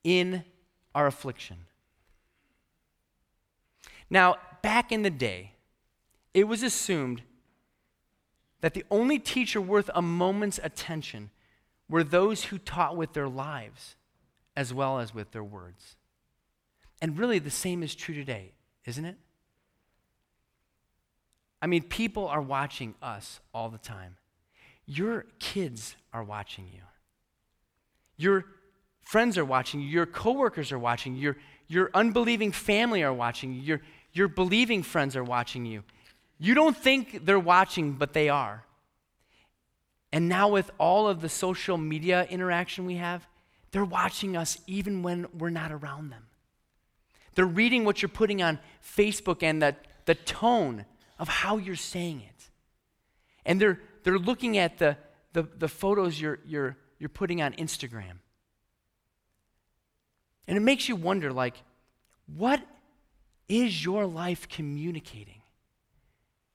[0.04, 0.44] in
[0.94, 1.58] our affliction.
[4.10, 5.54] Now, back in the day,
[6.34, 7.24] it was assumed
[8.62, 11.32] that the only teacher worth a moment's attention
[11.90, 13.96] were those who taught with their lives
[14.56, 15.96] as well as with their words.
[17.02, 18.52] And really, the same is true today,
[18.86, 19.18] isn't it?
[21.62, 24.18] I mean, people are watching us all the time.
[24.86, 26.82] Your kids are watching you.
[28.22, 28.46] Your
[29.02, 29.88] friends are watching you.
[29.88, 31.22] Your coworkers are watching you.
[31.22, 33.62] Your, your unbelieving family are watching you.
[33.62, 33.82] Your,
[34.14, 35.84] your believing friends are watching you.
[36.38, 38.64] You don't think they're watching, but they are.
[40.14, 43.28] And now, with all of the social media interaction we have,
[43.72, 46.26] they're watching us even when we're not around them.
[47.36, 50.86] They're reading what you're putting on Facebook and the, the tone
[51.18, 52.50] of how you're saying it.
[53.46, 54.98] And they're, they're looking at the,
[55.34, 58.20] the, the photos you're, you're, you're putting on Instagram.
[60.48, 61.56] And it makes you wonder like,
[62.38, 62.62] what
[63.50, 65.42] is your life communicating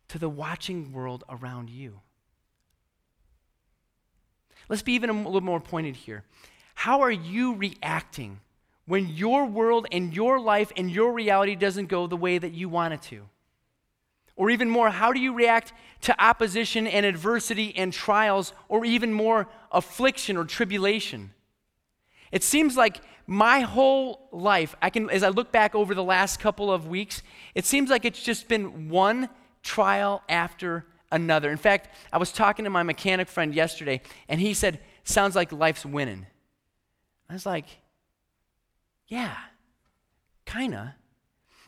[0.07, 2.01] to the watching world around you?
[4.69, 6.23] Let's be even a little more pointed here.
[6.77, 8.39] How are you reacting
[8.87, 12.69] when your world and your life and your reality doesn't go the way that you
[12.69, 13.29] want it to?
[14.37, 15.72] Or even more, how do you react
[16.03, 21.33] to opposition and adversity and trials, or even more, affliction or tribulation?
[22.31, 26.38] It seems like my whole life, I can, as I look back over the last
[26.38, 27.22] couple of weeks,
[27.55, 29.31] it seems like it's just been one
[29.62, 31.51] trial after another.
[31.51, 35.53] In fact, I was talking to my mechanic friend yesterday, and he said, Sounds like
[35.53, 36.27] life's winning.
[37.31, 37.66] I was like,
[39.09, 39.37] Yeah,
[40.44, 40.96] kinda.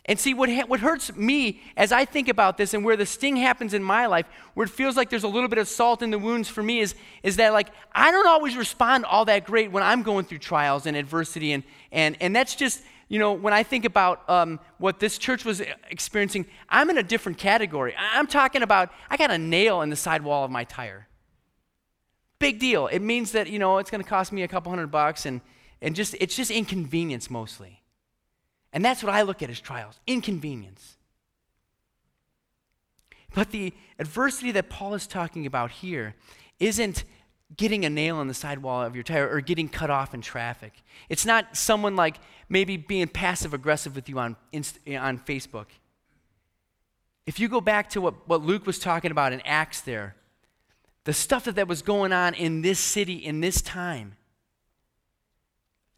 [0.08, 3.04] And see, what, ha- what hurts me as I think about this and where the
[3.04, 6.02] sting happens in my life, where it feels like there's a little bit of salt
[6.02, 9.44] in the wounds for me, is, is that, like, I don't always respond all that
[9.44, 11.52] great when I'm going through trials and adversity.
[11.52, 15.44] And, and, and that's just, you know, when I think about um, what this church
[15.44, 17.94] was experiencing, I'm in a different category.
[17.98, 21.06] I'm talking about, I got a nail in the sidewall of my tire.
[22.38, 22.86] Big deal.
[22.86, 25.42] It means that, you know, it's going to cost me a couple hundred bucks, and,
[25.82, 27.77] and just, it's just inconvenience mostly.
[28.72, 30.96] And that's what I look at as trials inconvenience.
[33.34, 36.14] But the adversity that Paul is talking about here
[36.58, 37.04] isn't
[37.56, 40.82] getting a nail in the sidewall of your tire or getting cut off in traffic.
[41.08, 45.66] It's not someone like maybe being passive aggressive with you on, on Facebook.
[47.26, 50.14] If you go back to what, what Luke was talking about in Acts there,
[51.04, 54.16] the stuff that, that was going on in this city in this time,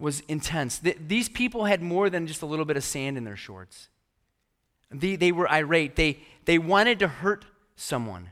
[0.01, 0.79] was intense.
[0.79, 3.89] Th- these people had more than just a little bit of sand in their shorts.
[4.91, 5.97] They, they were irate.
[5.97, 7.45] They, they wanted to hurt
[7.77, 8.31] someone.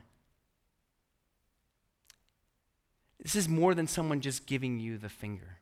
[3.21, 5.59] This is more than someone just giving you the finger.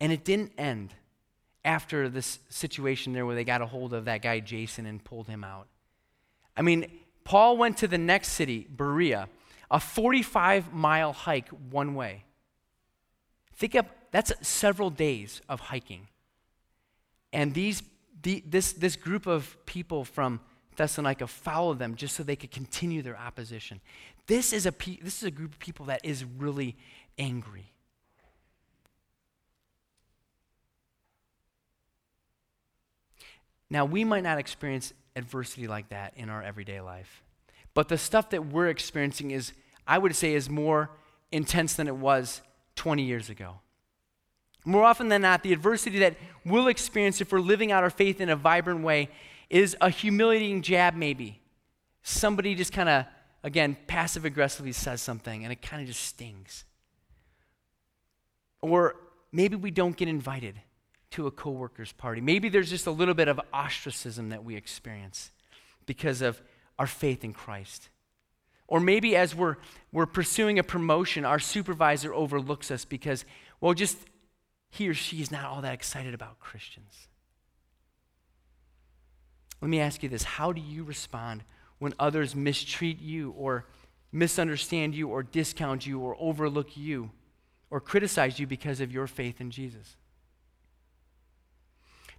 [0.00, 0.94] And it didn't end
[1.64, 5.28] after this situation there where they got a hold of that guy Jason and pulled
[5.28, 5.66] him out.
[6.56, 6.90] I mean,
[7.24, 9.28] Paul went to the next city, Berea,
[9.70, 12.24] a 45 mile hike one way.
[13.58, 16.06] Think up, that's several days of hiking.
[17.32, 17.82] And these,
[18.22, 20.40] the, this, this group of people from
[20.76, 23.80] Thessalonica followed them just so they could continue their opposition.
[24.28, 26.76] This is a, this is a group of people that is really
[27.18, 27.72] angry.
[33.68, 37.24] Now, we might not experience adversity like that in our everyday life.
[37.74, 39.52] But the stuff that we're experiencing is,
[39.84, 40.90] I would say, is more
[41.32, 42.40] intense than it was
[42.78, 43.56] 20 years ago.
[44.64, 46.14] More often than not, the adversity that
[46.44, 49.08] we'll experience if we're living out our faith in a vibrant way
[49.50, 51.40] is a humiliating jab, maybe.
[52.02, 53.04] Somebody just kind of,
[53.42, 56.64] again, passive aggressively says something and it kind of just stings.
[58.60, 58.94] Or
[59.32, 60.60] maybe we don't get invited
[61.12, 62.20] to a coworker's party.
[62.20, 65.32] Maybe there's just a little bit of ostracism that we experience
[65.84, 66.40] because of
[66.78, 67.88] our faith in Christ.
[68.68, 69.56] Or maybe as we're,
[69.90, 73.24] we're pursuing a promotion, our supervisor overlooks us because,
[73.60, 73.96] well, just
[74.70, 77.08] he or she is not all that excited about Christians.
[79.60, 81.42] Let me ask you this How do you respond
[81.78, 83.64] when others mistreat you or
[84.12, 87.10] misunderstand you or discount you or overlook you
[87.70, 89.96] or criticize you because of your faith in Jesus?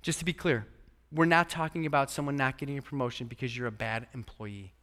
[0.01, 0.65] Just to be clear,
[1.11, 4.73] we're not talking about someone not getting a promotion because you're a bad employee.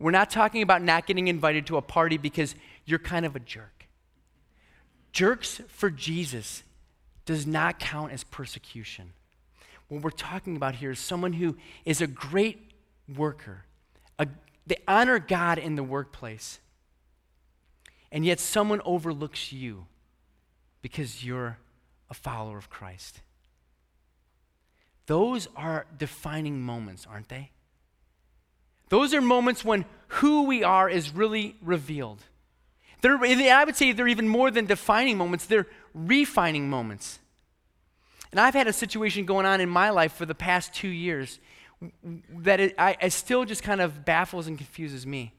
[0.00, 2.54] We're not talking about not getting invited to a party because
[2.86, 3.86] you're kind of a jerk.
[5.12, 6.62] Jerks for Jesus
[7.26, 9.12] does not count as persecution.
[9.88, 12.72] What we're talking about here is someone who is a great
[13.14, 13.64] worker.
[14.18, 14.26] A,
[14.66, 16.60] they honor God in the workplace.
[18.10, 19.86] And yet someone overlooks you
[20.80, 21.58] because you're
[22.08, 23.20] a follower of Christ.
[25.06, 27.50] Those are defining moments, aren't they?
[28.90, 32.22] Those are moments when who we are is really revealed.
[33.00, 37.18] They're, I would say they're even more than defining moments, they're refining moments.
[38.30, 41.40] And I've had a situation going on in my life for the past two years
[42.38, 45.32] that it, I, it still just kind of baffles and confuses me.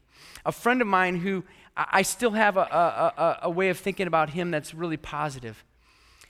[0.44, 1.44] A friend of mine who
[1.76, 5.64] I still have a, a, a, a way of thinking about him that's really positive.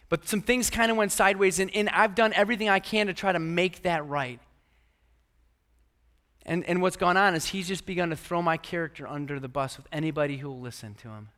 [0.09, 3.15] But some things kind of went sideways, and, and I've done everything I can to
[3.15, 4.39] try to make that right.
[6.45, 9.49] And, and what's gone on is he's just begun to throw my character under the
[9.49, 11.29] bus with anybody who will listen to him.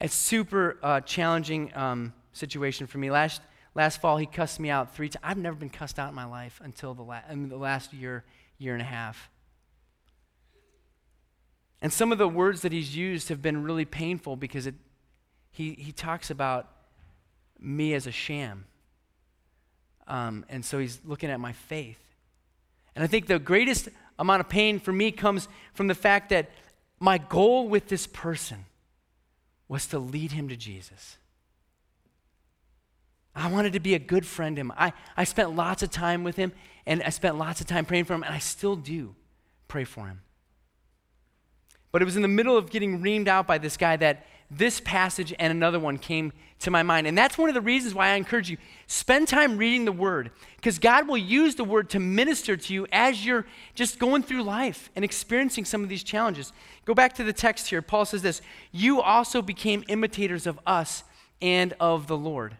[0.00, 3.10] It's super uh, challenging um, situation for me.
[3.10, 3.40] Last,
[3.74, 5.22] last fall, he cussed me out three times.
[5.24, 8.24] I've never been cussed out in my life until the, la- the last year,
[8.58, 9.30] year and a half.
[11.80, 14.74] And some of the words that he's used have been really painful because it,
[15.52, 16.68] he, he talks about
[17.60, 18.66] me as a sham.
[20.08, 21.98] Um, and so he's looking at my faith.
[22.94, 26.50] And I think the greatest amount of pain for me comes from the fact that
[26.98, 28.64] my goal with this person
[29.68, 31.16] was to lead him to Jesus.
[33.34, 34.72] I wanted to be a good friend to him.
[34.76, 36.52] I, I spent lots of time with him,
[36.86, 39.14] and I spent lots of time praying for him, and I still do
[39.68, 40.22] pray for him.
[41.92, 44.80] But it was in the middle of getting reamed out by this guy that this
[44.80, 47.06] passage and another one came to my mind.
[47.06, 48.56] And that's one of the reasons why I encourage you
[48.86, 52.86] spend time reading the word because God will use the word to minister to you
[52.90, 56.52] as you're just going through life and experiencing some of these challenges.
[56.84, 57.82] Go back to the text here.
[57.82, 58.40] Paul says this,
[58.72, 61.04] "You also became imitators of us
[61.40, 62.56] and of the Lord."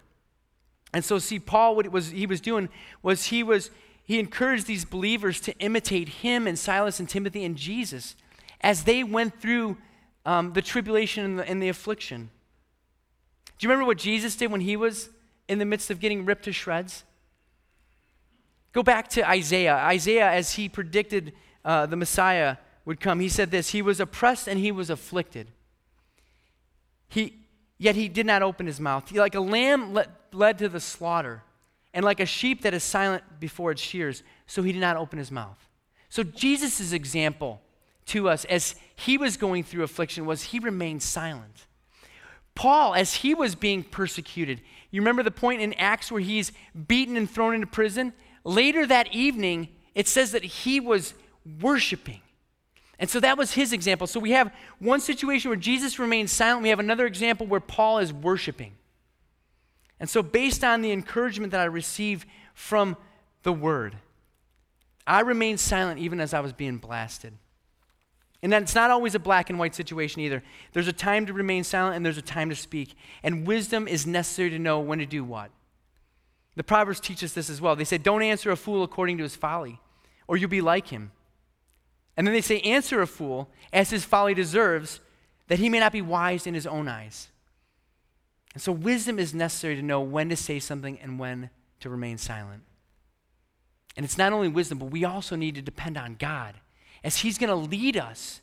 [0.93, 2.69] And so see Paul what it was he was doing
[3.03, 3.71] was he was
[4.05, 8.15] he encouraged these believers to imitate him and Silas and Timothy and Jesus
[8.61, 9.77] as they went through
[10.29, 12.29] um, the tribulation and the, and the affliction.
[13.59, 15.09] Do you remember what Jesus did when he was
[15.49, 17.05] in the midst of getting ripped to shreds?
[18.75, 19.77] Go back to Isaiah.
[19.77, 21.33] Isaiah, as he predicted
[21.65, 25.49] uh, the Messiah would come, he said this He was oppressed and he was afflicted.
[27.09, 27.39] He,
[27.79, 29.09] yet he did not open his mouth.
[29.09, 31.43] He, like a lamb led, led to the slaughter,
[31.95, 35.19] and like a sheep that is silent before its shears, so he did not open
[35.19, 35.57] his mouth.
[36.11, 37.63] So Jesus' example
[38.09, 41.67] to us as he was going through affliction was he remained silent.
[42.57, 46.51] Paul, as he was being persecuted, you remember the point in Acts where he's
[46.89, 48.13] beaten and thrown into prison?
[48.43, 51.15] Later that evening, it says that he was
[51.61, 52.23] worshiping.
[52.99, 54.09] And so that was his example.
[54.09, 56.65] So we have one situation where Jesus remains silent.
[56.65, 58.73] We have another example where Paul is worshiping.
[60.01, 62.97] And so, based on the encouragement that I received from
[63.45, 63.95] the word,
[65.07, 67.35] I remained silent even as I was being blasted.
[68.43, 70.43] And then it's not always a black and white situation either.
[70.73, 72.95] There's a time to remain silent and there's a time to speak.
[73.23, 75.51] And wisdom is necessary to know when to do what.
[76.55, 77.77] The Proverbs teach us this as well.
[77.77, 79.81] They say, Don't answer a fool according to his folly,
[80.27, 81.13] or you'll be like him.
[82.17, 85.01] And then they say, Answer a fool as his folly deserves,
[85.49, 87.29] that he may not be wise in his own eyes.
[88.55, 92.19] And so, wisdom is necessary to know when to say something and when to remain
[92.19, 92.65] silent.
[93.97, 96.55] And it's not only wisdom, but we also need to depend on God
[97.09, 98.43] as He's going to lead us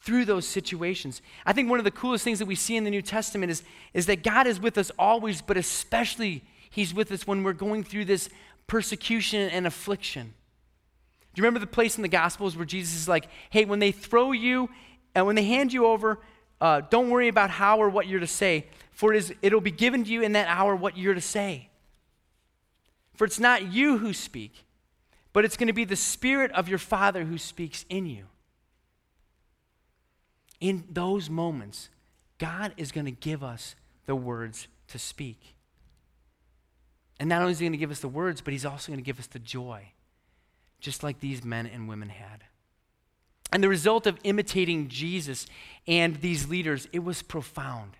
[0.00, 1.20] through those situations.
[1.44, 3.62] I think one of the coolest things that we see in the New Testament is,
[3.92, 7.84] is that God is with us always, but especially He's with us when we're going
[7.84, 8.30] through this
[8.66, 10.32] persecution and affliction.
[11.34, 13.92] Do you remember the place in the Gospels where Jesus is like, hey, when they
[13.92, 14.70] throw you
[15.14, 16.18] and when they hand you over,
[16.62, 19.70] uh, don't worry about how or what you're to say, for it is, it'll be
[19.70, 21.68] given to you in that hour what you're to say.
[23.16, 24.64] For it's not you who speak,
[25.32, 28.24] but it's going to be the Spirit of your Father who speaks in you.
[30.60, 31.88] In those moments,
[32.38, 33.74] God is going to give us
[34.06, 35.54] the words to speak.
[37.20, 39.00] And not only is He going to give us the words, but He's also going
[39.00, 39.92] to give us the joy,
[40.80, 42.44] just like these men and women had.
[43.52, 45.46] And the result of imitating Jesus
[45.86, 47.92] and these leaders, it was profound.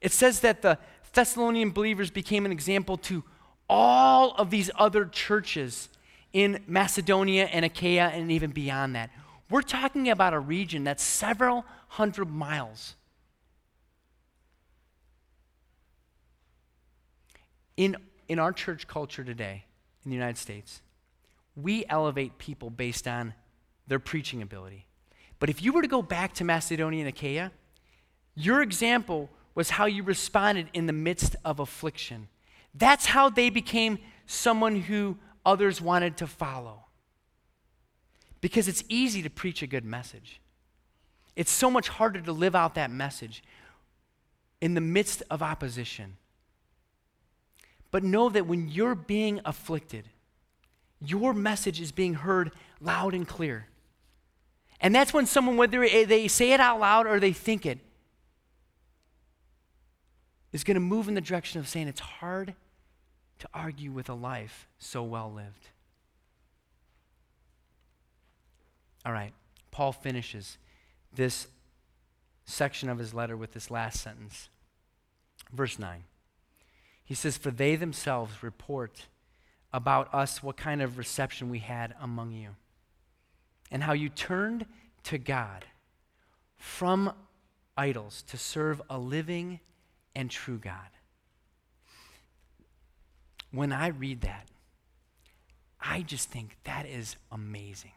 [0.00, 0.78] It says that the
[1.12, 3.22] Thessalonian believers became an example to
[3.68, 5.88] all of these other churches
[6.32, 9.10] in Macedonia and Achaia and even beyond that.
[9.50, 12.94] We're talking about a region that's several hundred miles.
[17.76, 17.96] In,
[18.28, 19.64] in our church culture today
[20.04, 20.80] in the United States,
[21.54, 23.34] we elevate people based on
[23.86, 24.86] their preaching ability.
[25.38, 27.52] But if you were to go back to Macedonia and Achaia,
[28.34, 32.28] your example was how you responded in the midst of affliction.
[32.74, 36.86] That's how they became someone who others wanted to follow.
[38.40, 40.40] Because it's easy to preach a good message.
[41.36, 43.42] It's so much harder to live out that message
[44.60, 46.16] in the midst of opposition.
[47.90, 50.08] But know that when you're being afflicted,
[51.00, 53.66] your message is being heard loud and clear.
[54.80, 57.78] And that's when someone, whether they say it out loud or they think it,
[60.52, 62.54] is going to move in the direction of saying it's hard
[63.42, 65.70] to argue with a life so well lived.
[69.04, 69.32] All right,
[69.72, 70.58] Paul finishes
[71.12, 71.48] this
[72.44, 74.48] section of his letter with this last sentence.
[75.52, 76.04] Verse 9.
[77.02, 79.06] He says, For they themselves report
[79.72, 82.50] about us what kind of reception we had among you
[83.72, 84.66] and how you turned
[85.02, 85.64] to God
[86.56, 87.12] from
[87.76, 89.58] idols to serve a living
[90.14, 90.90] and true God.
[93.52, 94.48] When I read that,
[95.80, 97.92] I just think that is amazing.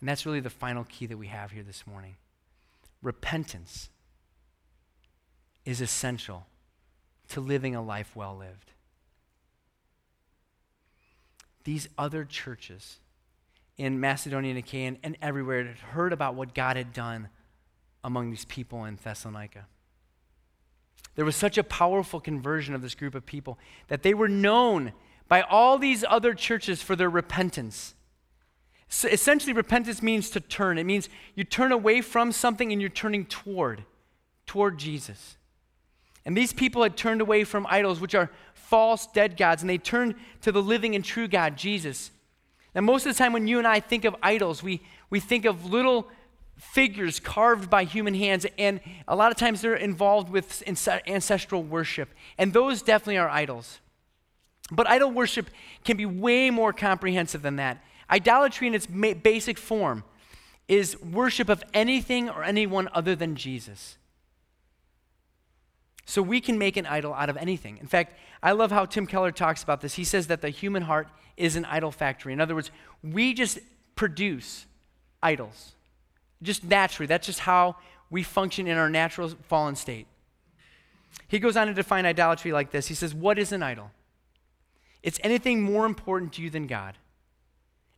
[0.00, 2.16] And that's really the final key that we have here this morning.
[3.02, 3.90] Repentance
[5.64, 6.46] is essential
[7.28, 8.72] to living a life well lived.
[11.64, 12.98] These other churches
[13.76, 17.28] in Macedonia and Achaia and everywhere had heard about what God had done
[18.02, 19.66] among these people in Thessalonica.
[21.16, 23.58] There was such a powerful conversion of this group of people
[23.88, 24.92] that they were known
[25.28, 27.94] by all these other churches for their repentance.
[28.88, 30.76] So essentially, repentance means to turn.
[30.76, 33.84] It means you turn away from something and you're turning toward,
[34.46, 35.36] toward Jesus.
[36.24, 39.78] And these people had turned away from idols, which are false, dead gods, and they
[39.78, 42.10] turned to the living and true God, Jesus.
[42.74, 45.44] Now, most of the time when you and I think of idols, we, we think
[45.44, 46.08] of little
[46.60, 52.10] figures carved by human hands, and a lot of times they're involved with ancestral worship.
[52.38, 53.80] And those definitely are idols.
[54.70, 55.50] But idol worship
[55.84, 57.82] can be way more comprehensive than that.
[58.08, 60.04] Idolatry, in its basic form,
[60.68, 63.96] is worship of anything or anyone other than Jesus.
[66.04, 67.78] So we can make an idol out of anything.
[67.78, 69.94] In fact, I love how Tim Keller talks about this.
[69.94, 72.32] He says that the human heart is an idol factory.
[72.32, 72.70] In other words,
[73.02, 73.58] we just
[73.96, 74.66] produce
[75.22, 75.72] idols,
[76.42, 77.06] just naturally.
[77.06, 77.76] That's just how
[78.10, 80.06] we function in our natural fallen state.
[81.28, 83.90] He goes on to define idolatry like this He says, What is an idol?
[85.02, 86.98] It's anything more important to you than God,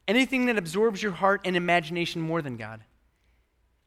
[0.07, 2.81] anything that absorbs your heart and imagination more than God,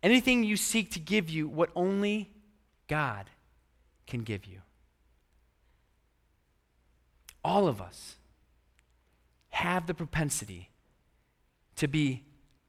[0.04, 2.30] anything you seek to give you what only
[2.88, 3.30] God
[4.06, 4.62] can give you.
[7.44, 8.16] All of us
[9.50, 10.72] have the propensity
[11.78, 12.24] to be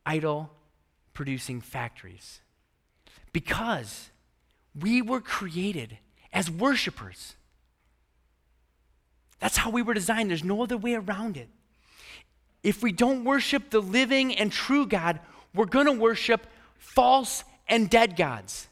[0.04, 0.50] idol
[1.16, 2.40] producing factories
[3.32, 4.10] because
[4.78, 5.96] we were created
[6.32, 7.34] as worshipers.
[9.40, 10.28] That's how we were designed.
[10.28, 11.48] There's no other way around it.
[12.62, 15.18] If we don't worship the living and true God,
[15.54, 16.46] we're going to worship
[16.76, 18.68] false and dead gods.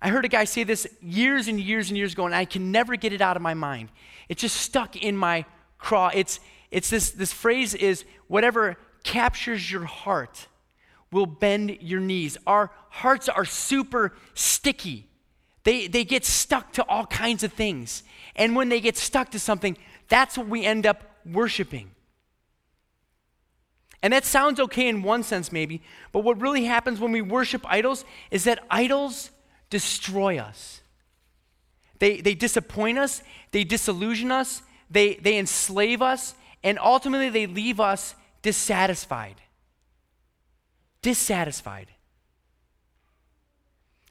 [0.00, 2.72] I heard a guy say this years and years and years ago, and I can
[2.72, 3.90] never get it out of my mind.
[4.30, 5.44] It's just stuck in my
[5.76, 6.10] craw.
[6.14, 6.40] It's,
[6.70, 10.48] it's this, this phrase is whatever captures your heart
[11.14, 12.36] will bend your knees.
[12.46, 15.08] Our hearts are super sticky.
[15.62, 18.02] They, they get stuck to all kinds of things.
[18.36, 21.92] And when they get stuck to something, that's what we end up worshiping.
[24.02, 25.80] And that sounds okay in one sense, maybe,
[26.12, 29.30] but what really happens when we worship idols is that idols
[29.70, 30.82] destroy us.
[32.00, 37.80] They, they disappoint us, they disillusion us, they, they enslave us, and ultimately they leave
[37.80, 39.40] us dissatisfied.
[41.04, 41.88] Dissatisfied.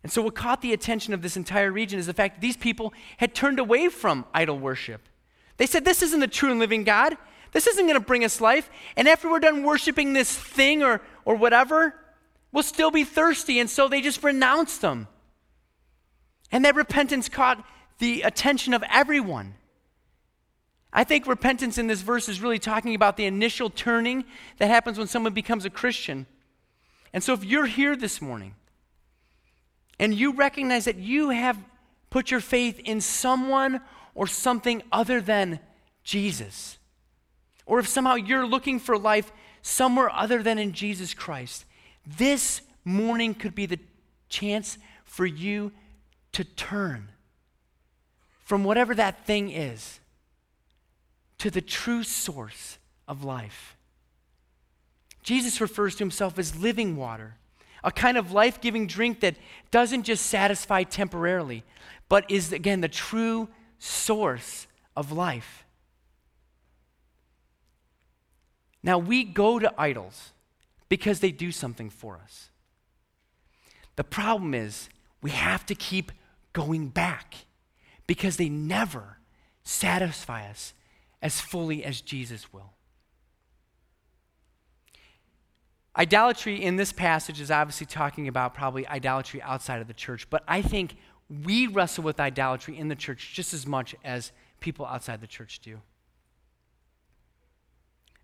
[0.04, 2.56] And so, what caught the attention of this entire region is the fact that these
[2.56, 5.02] people had turned away from idol worship.
[5.58, 7.18] They said, This isn't the true and living God.
[7.52, 8.70] This isn't going to bring us life.
[8.96, 11.96] And after we're done worshiping this thing or, or whatever,
[12.52, 13.60] we'll still be thirsty.
[13.60, 15.08] And so they just renounced them.
[16.52, 17.66] And that repentance caught
[17.98, 19.56] the attention of everyone.
[20.92, 24.26] I think repentance in this verse is really talking about the initial turning
[24.60, 26.28] that happens when someone becomes a Christian.
[27.14, 28.56] And so if you're here this morning
[30.00, 31.58] and you recognize that you have
[32.10, 33.82] put your faith in someone
[34.16, 35.60] or something other than
[36.04, 36.78] Jesus,
[37.66, 41.66] or if somehow you're looking for life somewhere other than in Jesus Christ,
[42.06, 43.80] this morning could be the
[44.28, 45.72] chance for you
[46.34, 47.10] to turn
[48.44, 50.00] from whatever that thing is
[51.38, 53.73] to the true source of life.
[55.24, 57.36] Jesus refers to himself as living water,
[57.84, 59.36] a kind of life giving drink that
[59.72, 61.64] doesn't just satisfy temporarily,
[62.10, 63.48] but is, again, the true
[63.80, 65.66] source of life.
[68.84, 70.34] Now, we go to idols
[70.90, 72.50] because they do something for us.
[73.96, 74.90] The problem is,
[75.22, 76.12] we have to keep
[76.52, 77.46] going back
[78.08, 79.18] because they never
[79.64, 80.74] satisfy us
[81.22, 82.74] as fully as Jesus will.
[85.98, 90.44] Idolatry in this passage is obviously talking about probably idolatry outside of the church, but
[90.48, 90.96] I think
[91.44, 95.60] we wrestle with idolatry in the church just as much as people outside the church
[95.60, 95.80] do.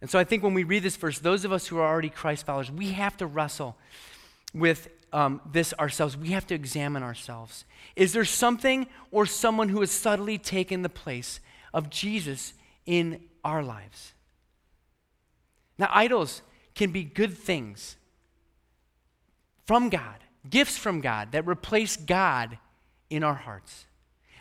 [0.01, 2.09] And so I think when we read this verse, those of us who are already
[2.09, 3.77] Christ followers, we have to wrestle
[4.53, 6.15] with um, this ourselves.
[6.15, 7.65] We have to examine ourselves.
[7.95, 11.39] Is there something or someone who has subtly taken the place
[11.73, 12.53] of Jesus
[12.85, 14.13] in our lives.
[15.77, 16.41] Now, idols
[16.79, 17.97] can be good things
[19.65, 20.15] from God,
[20.49, 22.57] gifts from God that replace God
[23.09, 23.85] in our hearts.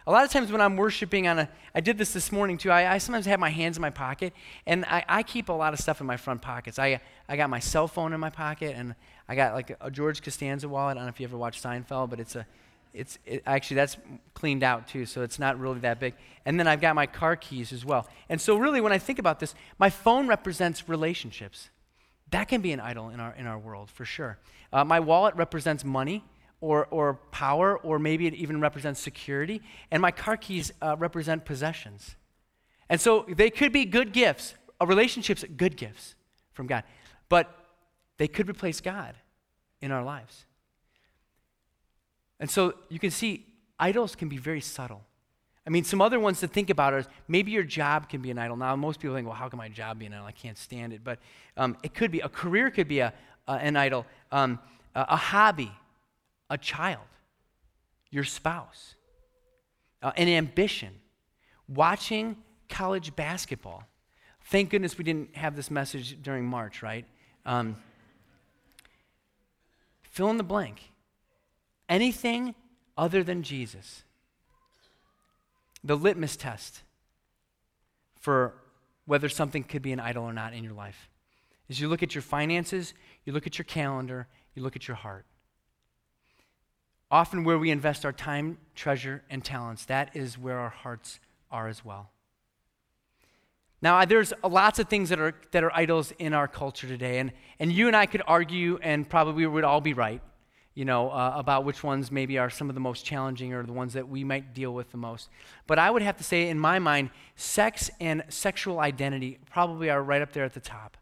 [0.07, 2.71] A lot of times when I'm worshiping on a, I did this this morning too.
[2.71, 4.33] I, I sometimes have my hands in my pocket,
[4.67, 6.79] and I, I, keep a lot of stuff in my front pockets.
[6.79, 8.95] I, I got my cell phone in my pocket, and
[9.29, 10.93] I got like a George Costanza wallet.
[10.93, 12.47] I don't know if you ever watched Seinfeld, but it's a,
[12.95, 13.97] it's it, actually that's
[14.35, 16.15] cleaned out too, so it's not really that big.
[16.47, 18.07] And then I've got my car keys as well.
[18.29, 21.71] And so really, when I think about this, my phone represents relationships.
[22.31, 24.39] That can be an idol in our in our world for sure.
[24.73, 26.25] Uh, my wallet represents money
[26.61, 29.63] or, or power, or maybe it even represents security.
[29.91, 32.17] And my car keys uh, represent possessions.
[32.89, 36.15] And so they could be good gifts, a relationship's good gifts
[36.53, 36.85] from God,
[37.29, 37.55] but
[38.17, 39.15] they could replace God
[39.81, 40.47] in our lives.
[42.41, 43.47] And so you can see
[43.79, 45.05] idols can be very subtle.
[45.69, 48.39] I mean, some other ones to think about are maybe your job can be an
[48.39, 48.57] idol.
[48.57, 50.27] Now, most people think, well, how can my job be an idol?
[50.27, 51.05] I can't stand it.
[51.05, 51.21] But
[51.57, 52.21] um, it could be.
[52.21, 53.13] A career could be a,
[53.47, 54.05] an idol.
[54.33, 54.59] Um,
[54.95, 55.71] a hobby
[56.51, 57.05] a child,
[58.11, 58.95] your spouse,
[60.03, 60.95] uh, an ambition,
[61.69, 62.37] watching
[62.69, 63.85] college basketball.
[64.45, 67.05] Thank goodness we didn't have this message during March, right?
[67.45, 67.77] Um,
[70.03, 70.91] fill in the blank.
[71.89, 72.55] Anything
[72.97, 74.05] other than Jesus.
[75.85, 76.83] The litmus test
[78.19, 78.55] for
[79.07, 81.09] whether something could be an idol or not in your life
[81.69, 84.97] is you look at your finances, you look at your calendar, you look at your
[84.97, 85.25] heart.
[87.11, 91.21] Often, where we invest our time, treasure, and talents, that is where our hearts
[91.51, 92.11] are as well.
[93.81, 97.33] Now, there's lots of things that are, that are idols in our culture today, and,
[97.59, 100.21] and you and I could argue, and probably we would all be right,
[100.79, 103.73] you know, uh, about which ones maybe are some of the most challenging or the
[103.73, 105.29] ones that we might deal with the most.
[105.67, 110.01] But I would have to say, in my mind, sex and sexual identity probably are
[110.01, 110.97] right up there at the top.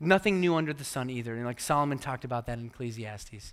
[0.00, 3.52] Nothing new under the sun either, and like Solomon talked about that in Ecclesiastes.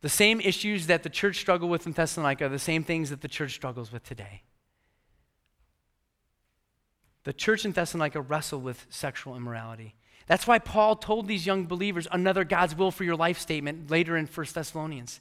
[0.00, 3.20] The same issues that the church struggled with in Thessalonica are the same things that
[3.20, 4.40] the church struggles with today.
[7.24, 9.96] The church in Thessalonica wrestled with sexual immorality.
[10.26, 14.16] That's why Paul told these young believers another God's will for your life statement later
[14.16, 15.20] in 1 Thessalonians.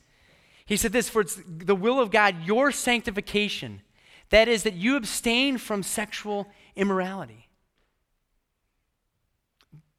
[0.66, 3.82] He said this For it's the will of God, your sanctification,
[4.30, 7.48] that is, that you abstain from sexual immorality.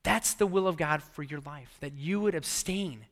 [0.02, 3.06] That's the will of God for your life, that you would abstain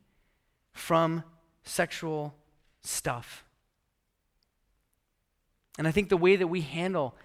[0.73, 1.23] from
[1.63, 2.33] sexual
[2.81, 3.45] stuff.
[5.77, 7.15] And I think the way that we handle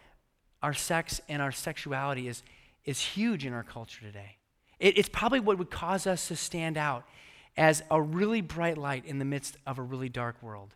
[0.62, 2.43] our sex and our sexuality is,
[2.85, 4.37] is huge in our culture today.
[4.79, 7.05] It, it's probably what would cause us to stand out
[7.57, 10.74] as a really bright light in the midst of a really dark world.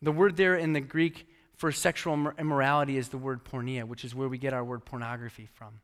[0.00, 4.14] The word there in the Greek for sexual immorality is the word porneia, which is
[4.14, 5.80] where we get our word pornography from.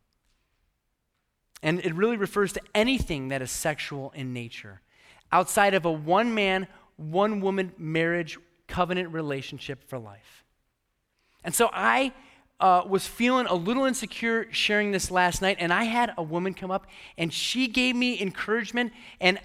[1.63, 4.81] And it really refers to anything that is sexual in nature
[5.31, 6.67] outside of a one man,
[6.97, 10.45] one woman marriage covenant relationship for life.
[11.45, 12.13] And so I
[12.61, 16.55] uh, was feeling a little insecure sharing this last night, and I had a woman
[16.55, 16.87] come up
[17.17, 18.93] and she gave me encouragement.
[19.21, 19.39] And,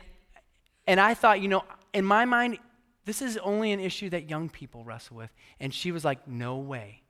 [0.87, 2.57] and I thought, you know, in my mind,
[3.05, 5.31] this is only an issue that young people wrestle with.
[5.59, 7.01] And she was like, no way.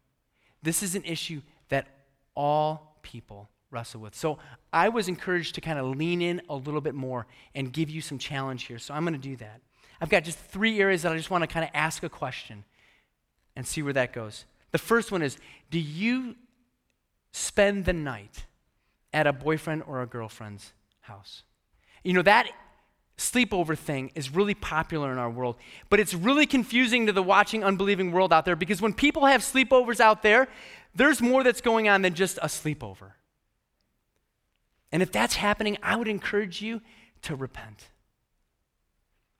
[0.62, 1.88] This is an issue that
[2.36, 4.16] all people wrestle with.
[4.16, 4.40] So
[4.72, 8.02] I was encouraged to kind of lean in a little bit more and give you
[8.02, 8.80] some challenge here.
[8.80, 9.62] So I'm going to do that.
[10.02, 12.66] I've got just three areas that I just want to kind of ask a question
[13.56, 14.46] and see where that goes.
[14.74, 15.38] The first one is
[15.72, 16.36] Do you
[17.32, 18.46] spend the night
[19.14, 21.44] at a boyfriend or a girlfriend's house?
[22.04, 22.50] You know, that
[23.18, 25.56] sleepover thing is really popular in our world,
[25.90, 29.42] but it's really confusing to the watching, unbelieving world out there because when people have
[29.42, 30.50] sleepovers out there,
[30.96, 33.12] there's more that's going on than just a sleepover.
[34.92, 36.82] And if that's happening, I would encourage you
[37.24, 37.90] to repent.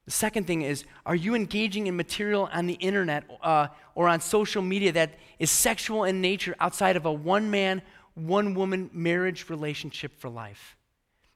[0.06, 4.20] The second thing is are you engaging in material on the internet uh, or on
[4.20, 7.82] social media that is sexual in nature outside of a one man,
[8.16, 10.76] one woman marriage relationship for life?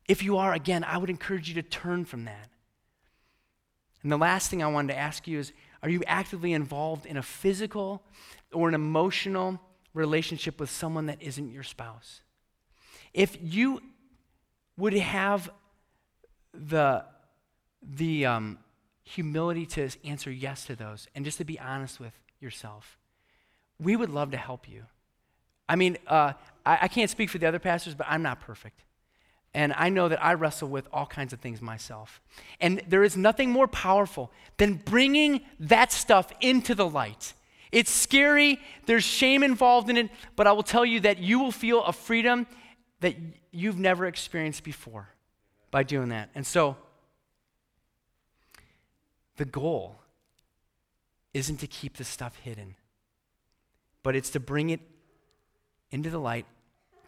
[0.07, 2.49] If you are, again, I would encourage you to turn from that.
[4.03, 5.51] And the last thing I wanted to ask you is
[5.83, 8.03] are you actively involved in a physical
[8.51, 9.61] or an emotional
[9.93, 12.21] relationship with someone that isn't your spouse?
[13.13, 13.81] If you
[14.77, 15.49] would have
[16.53, 17.05] the,
[17.87, 18.59] the um,
[19.03, 22.97] humility to answer yes to those and just to be honest with yourself.
[23.79, 24.83] We would love to help you.
[25.69, 26.33] I mean, uh,
[26.65, 28.83] I, I can't speak for the other pastors, but I'm not perfect.
[29.53, 32.21] And I know that I wrestle with all kinds of things myself.
[32.59, 37.33] And there is nothing more powerful than bringing that stuff into the light
[37.71, 41.51] It's scary, there's shame involved in it, but I will tell you that you will
[41.51, 42.47] feel a freedom
[43.01, 43.15] that
[43.51, 45.09] you've never experienced before
[45.69, 46.29] by doing that.
[46.33, 46.77] And so,
[49.37, 50.01] the goal
[51.33, 52.75] isn't to keep this stuff hidden,
[54.03, 54.81] but it's to bring it
[55.91, 56.45] into the light,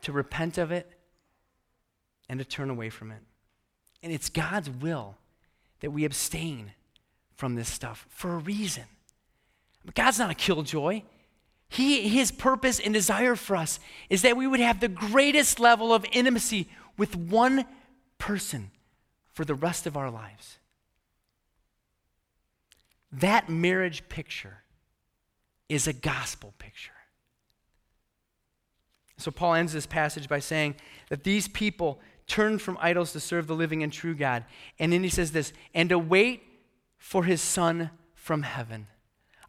[0.01, 0.88] to repent of it,
[2.30, 3.21] and to turn away from it.
[4.01, 5.17] And it's God's will
[5.82, 6.71] that we abstain
[7.36, 8.84] from this stuff for a reason.
[9.95, 11.01] God's not a killjoy.
[11.69, 15.93] He, his purpose and desire for us is that we would have the greatest level
[15.93, 16.67] of intimacy
[16.97, 17.65] with one
[18.17, 18.71] person
[19.34, 20.59] for the rest of our lives.
[23.12, 24.64] That marriage picture
[25.68, 26.91] is a gospel picture.
[29.18, 30.76] So Paul ends this passage by saying
[31.10, 34.45] that these people turned from idols to serve the living and true God.
[34.80, 36.43] And then he says this, and to wait
[36.97, 38.88] for his son from heaven.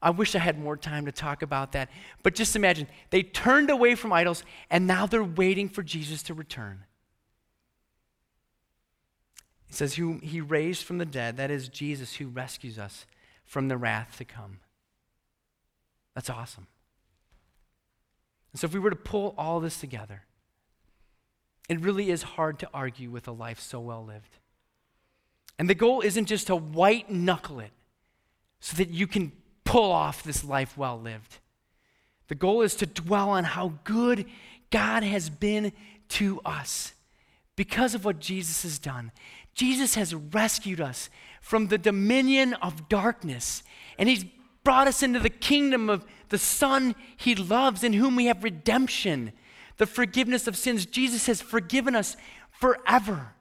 [0.02, 1.90] I wish I had more time to talk about that.
[2.22, 6.34] But just imagine, they turned away from idols and now they're waiting for Jesus to
[6.34, 6.84] return.
[9.66, 13.04] He says, Who he raised from the dead, that is Jesus who rescues us
[13.51, 14.61] from the wrath to come.
[16.14, 16.68] That's awesome.
[18.53, 20.22] And so, if we were to pull all this together,
[21.68, 24.38] it really is hard to argue with a life so well lived.
[25.59, 27.72] And the goal isn't just to white knuckle it
[28.61, 29.32] so that you can
[29.64, 31.38] pull off this life well lived.
[32.28, 34.26] The goal is to dwell on how good
[34.70, 35.72] God has been
[36.11, 36.94] to us
[37.57, 39.11] because of what Jesus has done.
[39.55, 41.11] Jesus has rescued us
[41.41, 43.62] from the dominion of darkness,
[43.99, 44.24] and He's
[44.62, 49.32] brought us into the kingdom of the Son He loves, in whom we have redemption,
[49.78, 50.86] the forgiveness of sins.
[50.86, 52.16] Jesus has forgiven us
[52.51, 53.34] forever.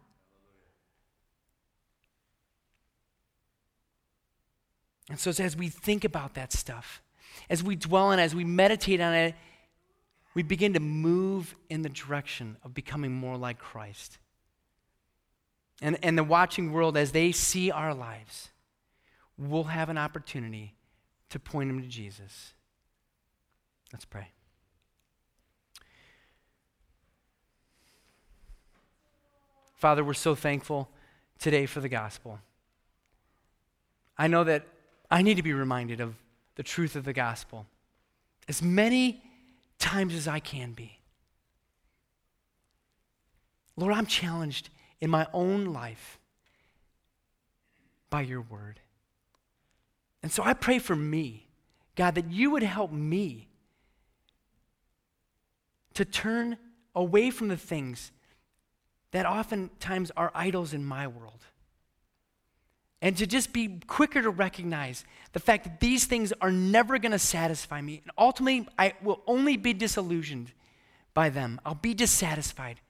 [5.10, 7.02] And so, as we think about that stuff,
[7.50, 9.36] as we dwell on it, as we meditate on it,
[10.36, 14.20] we begin to move in the direction of becoming more like Christ.
[15.82, 18.50] And, and the watching world, as they see our lives,
[19.38, 20.76] will have an opportunity
[21.30, 22.54] to point them to Jesus.
[23.94, 24.28] Let's pray.
[29.76, 30.90] Father, we're so thankful
[31.40, 32.40] today for the gospel.
[34.18, 34.68] I know that
[35.10, 36.16] I need to be reminded of
[36.56, 37.66] the truth of the gospel
[38.50, 39.24] as many
[39.78, 41.00] times as I can be.
[43.78, 44.70] Lord, I'm challenged
[45.02, 46.20] in my own life
[48.10, 48.80] by your word.
[50.22, 51.48] And so I pray for me,
[51.96, 53.48] God, that you would help me
[55.94, 56.58] to turn
[56.96, 58.12] away from the things
[59.12, 61.46] that oftentimes are idols in my world
[63.02, 67.12] and to just be quicker to recognize the fact that these things are never going
[67.14, 68.02] to satisfy me.
[68.04, 70.52] And ultimately, I will only be disillusioned
[71.14, 71.62] by them.
[71.66, 72.82] I'll be dissatisfied.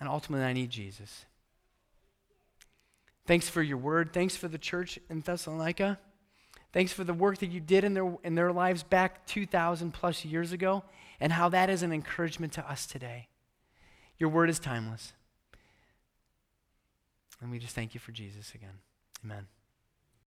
[0.00, 1.26] And ultimately, I need Jesus.
[3.26, 4.12] Thanks for your word.
[4.12, 5.98] Thanks for the church in Thessalonica.
[6.72, 10.24] Thanks for the work that you did in their, in their lives back 2,000 plus
[10.24, 10.84] years ago
[11.20, 13.28] and how that is an encouragement to us today.
[14.18, 15.12] Your word is timeless.
[17.40, 18.78] And we just thank you for Jesus again.
[19.24, 19.46] Amen.